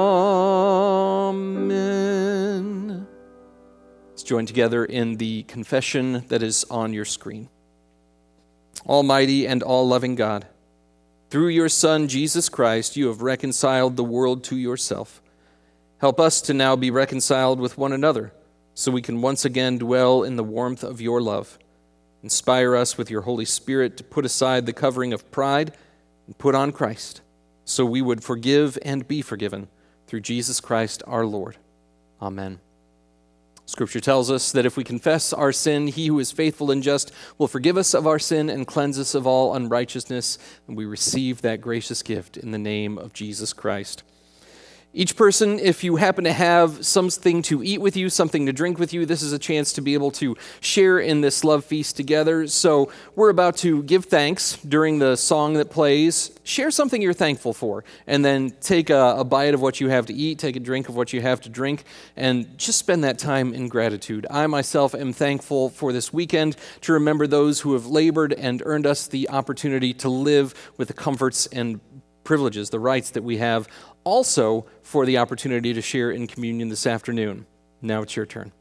Join 4.33 4.47
together 4.47 4.83
in 4.83 5.19
the 5.19 5.43
confession 5.43 6.25
that 6.29 6.43
is 6.43 6.65
on 6.71 6.95
your 6.95 7.05
screen. 7.05 7.51
Almighty 8.87 9.47
and 9.47 9.63
all 9.63 9.87
loving 9.87 10.15
God, 10.15 10.47
through 11.29 11.49
your 11.49 11.69
Son, 11.69 12.09
Jesus 12.09 12.49
Christ, 12.49 12.97
you 12.97 13.09
have 13.09 13.21
reconciled 13.21 13.95
the 13.95 14.03
world 14.03 14.43
to 14.45 14.57
yourself. 14.57 15.21
Help 15.99 16.19
us 16.19 16.41
to 16.41 16.55
now 16.55 16.77
be 16.77 16.91
reconciled 16.91 17.61
with 17.61 17.77
one 17.77 17.93
another, 17.93 18.33
so 18.73 18.91
we 18.91 19.03
can 19.03 19.21
once 19.21 19.45
again 19.45 19.77
dwell 19.77 20.23
in 20.23 20.37
the 20.37 20.43
warmth 20.43 20.83
of 20.83 21.03
your 21.03 21.21
love. 21.21 21.59
Inspire 22.23 22.75
us 22.75 22.97
with 22.97 23.11
your 23.11 23.21
Holy 23.21 23.45
Spirit 23.45 23.99
to 23.99 24.03
put 24.03 24.25
aside 24.25 24.65
the 24.65 24.73
covering 24.73 25.13
of 25.13 25.31
pride 25.31 25.77
and 26.27 26.39
put 26.39 26.55
on 26.55 26.73
Christ, 26.73 27.21
so 27.67 27.85
we 27.85 28.01
would 28.01 28.25
forgive 28.25 28.79
and 28.81 29.07
be 29.07 29.21
forgiven 29.21 29.69
through 30.07 30.21
Jesus 30.21 30.59
Christ 30.59 31.03
our 31.07 31.27
Lord. 31.27 31.59
Amen. 32.23 32.61
Scripture 33.73 34.01
tells 34.01 34.31
us 34.31 34.53
that 34.53 34.67
if 34.67 34.77
we 34.77 34.85
confess 34.85 35.33
our 35.33 35.51
sin, 35.51 35.87
he 35.87 36.09
who 36.09 36.19
is 36.19 36.31
faithful 36.31 36.71
and 36.71 36.83
just 36.83 37.11
will 37.39 37.49
forgive 37.49 37.79
us 37.79 37.95
of 37.95 38.07
our 38.07 38.19
sin 38.19 38.51
and 38.51 38.67
cleanse 38.67 38.99
us 38.99 39.15
of 39.15 39.27
all 39.27 39.55
unrighteousness, 39.55 40.37
and 40.69 40.77
we 40.77 40.85
receive 40.85 41.41
that 41.41 41.63
gracious 41.63 42.03
gift 42.03 42.37
in 42.37 42.51
the 42.51 42.59
name 42.59 42.99
of 42.99 43.15
Jesus 43.15 43.55
Christ. 43.55 44.03
Each 44.95 45.17
person, 45.17 45.59
if 45.59 45.83
you 45.83 45.97
happen 45.97 46.25
to 46.25 46.35
have 46.35 46.85
something 46.85 47.41
to 47.45 47.63
eat 47.63 47.81
with 47.81 47.97
you, 47.97 48.11
something 48.11 48.45
to 48.45 48.53
drink 48.53 48.79
with 48.79 48.93
you, 48.93 49.07
this 49.07 49.23
is 49.23 49.33
a 49.33 49.39
chance 49.39 49.73
to 49.73 49.81
be 49.81 49.95
able 49.95 50.11
to 50.13 50.37
share 50.61 50.99
in 50.99 51.23
this 51.23 51.45
love 51.45 51.65
feast 51.65 51.97
together. 51.97 52.47
So, 52.47 52.93
we're 53.17 53.31
about 53.31 53.57
to 53.59 53.83
give 53.85 54.05
thanks 54.05 54.59
during 54.59 54.99
the 54.99 55.17
song 55.17 55.55
that 55.55 55.71
plays. 55.71 56.31
Share 56.45 56.71
something 56.71 57.01
you're 57.01 57.15
thankful 57.15 57.55
for, 57.55 57.85
and 58.07 58.23
then 58.23 58.51
take 58.61 58.91
a, 58.91 59.15
a, 59.19 59.25
bite 59.25 59.55
of 59.55 59.63
what 59.63 59.81
you 59.81 59.89
have 59.89 60.05
to 60.07 60.13
eat, 60.13 60.39
take 60.39 60.57
a 60.57 60.61
drink 60.61 60.91
of 60.91 60.97
what 60.97 61.15
you 61.15 61.23
have 61.23 61.41
to 61.43 61.49
drink, 61.49 61.85
and 62.15 62.59
just 62.59 62.79
spend 62.79 63.03
that 63.03 63.19
time 63.19 63.55
in 63.55 63.69
gratitude. 63.69 64.27
I 64.31 64.47
myself 64.47 64.95
am 64.95 65.15
thankful 65.15 65.71
for 65.71 65.95
this 65.95 66.13
weekend 66.13 66.57
to 66.83 66.93
remember 66.93 67.27
those 67.27 67.61
who 67.61 67.73
have 67.73 67.87
labored 67.87 68.35
and 68.35 68.63
earned 68.67 68.87
us 68.87 69.07
the 69.07 69.31
opportunity 69.31 69.95
to 69.95 70.11
live 70.11 70.53
with 70.77 70.89
the 70.89 70.95
comforts 70.95 71.47
and 71.47 71.81
privileges, 72.25 72.71
the 72.71 72.79
rights 72.79 73.11
that 73.11 73.25
we 73.25 73.39
have 73.39 73.69
also 74.05 74.67
for 74.83 75.07
the 75.07 75.19
opportunity 75.19 75.73
to 75.75 75.81
share 75.81 76.11
in 76.11 76.27
communion 76.27 76.69
this 76.69 76.87
afternoon. 76.87 77.47
Now 77.81 78.03
it's 78.03 78.17
your 78.17 78.27
turn. 78.27 78.53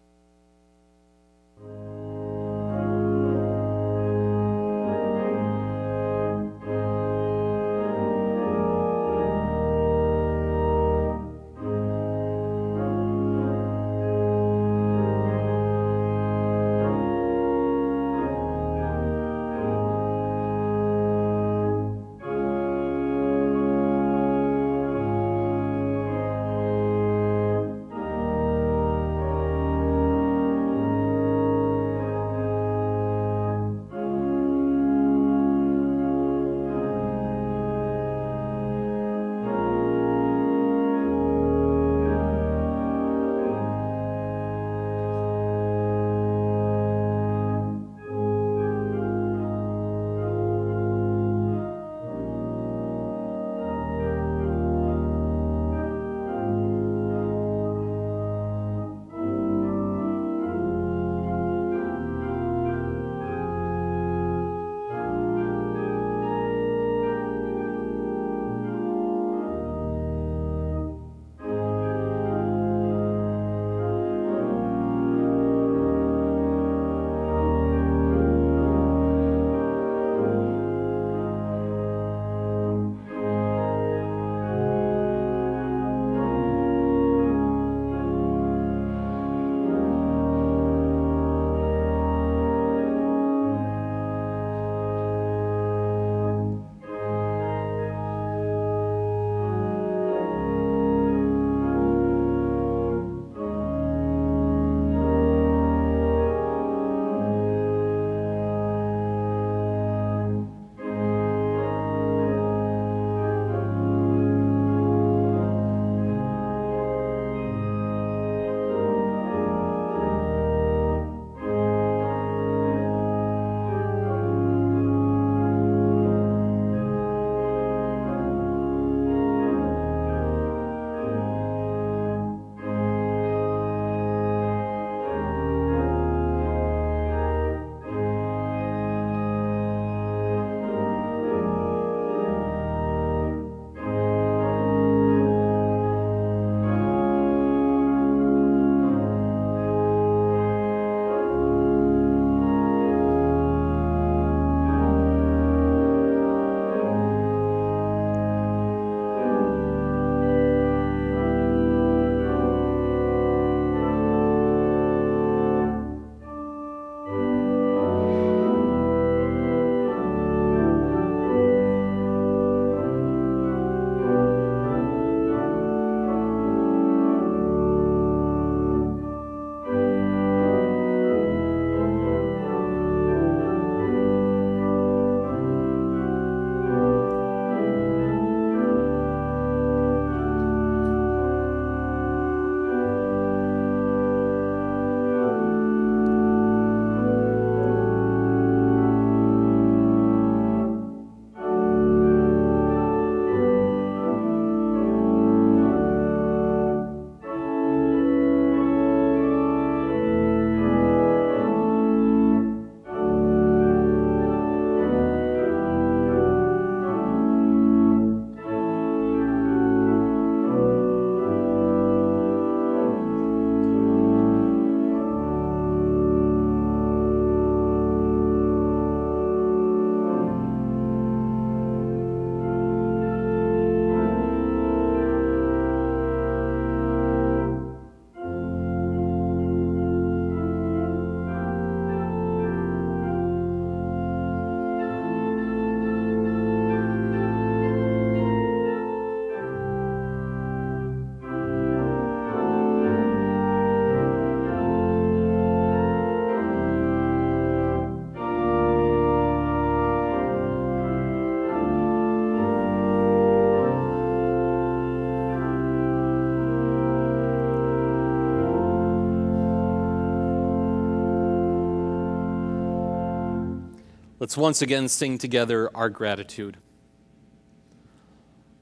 Let's 274.22 274.38
once 274.38 274.62
again 274.62 274.88
sing 274.88 275.18
together 275.18 275.76
our 275.76 275.90
gratitude. 275.90 276.58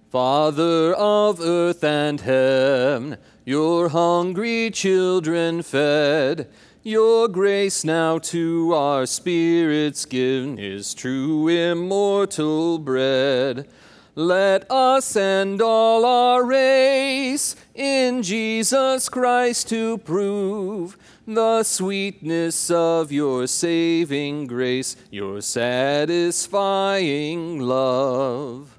Father 0.09 0.93
of 0.93 1.41
earth 1.41 1.83
and 1.83 2.21
heaven, 2.21 3.17
your 3.43 3.89
hungry 3.89 4.71
children 4.71 5.61
fed, 5.61 6.49
your 6.81 7.27
grace 7.27 7.83
now 7.83 8.19
to 8.19 8.73
our 8.73 9.05
spirits 9.05 10.05
given 10.05 10.57
is 10.57 10.93
true 10.93 11.49
immortal 11.49 12.79
bread. 12.79 13.67
Let 14.15 14.69
us 14.71 15.15
and 15.15 15.61
all 15.61 16.03
our 16.05 16.43
race 16.43 17.55
in 17.75 18.23
Jesus 18.23 19.07
Christ 19.07 19.69
to 19.69 19.99
prove 19.99 20.97
the 21.27 21.63
sweetness 21.63 22.71
of 22.71 23.11
your 23.11 23.45
saving 23.45 24.47
grace, 24.47 24.95
your 25.11 25.41
satisfying 25.41 26.49
love. 27.59 28.78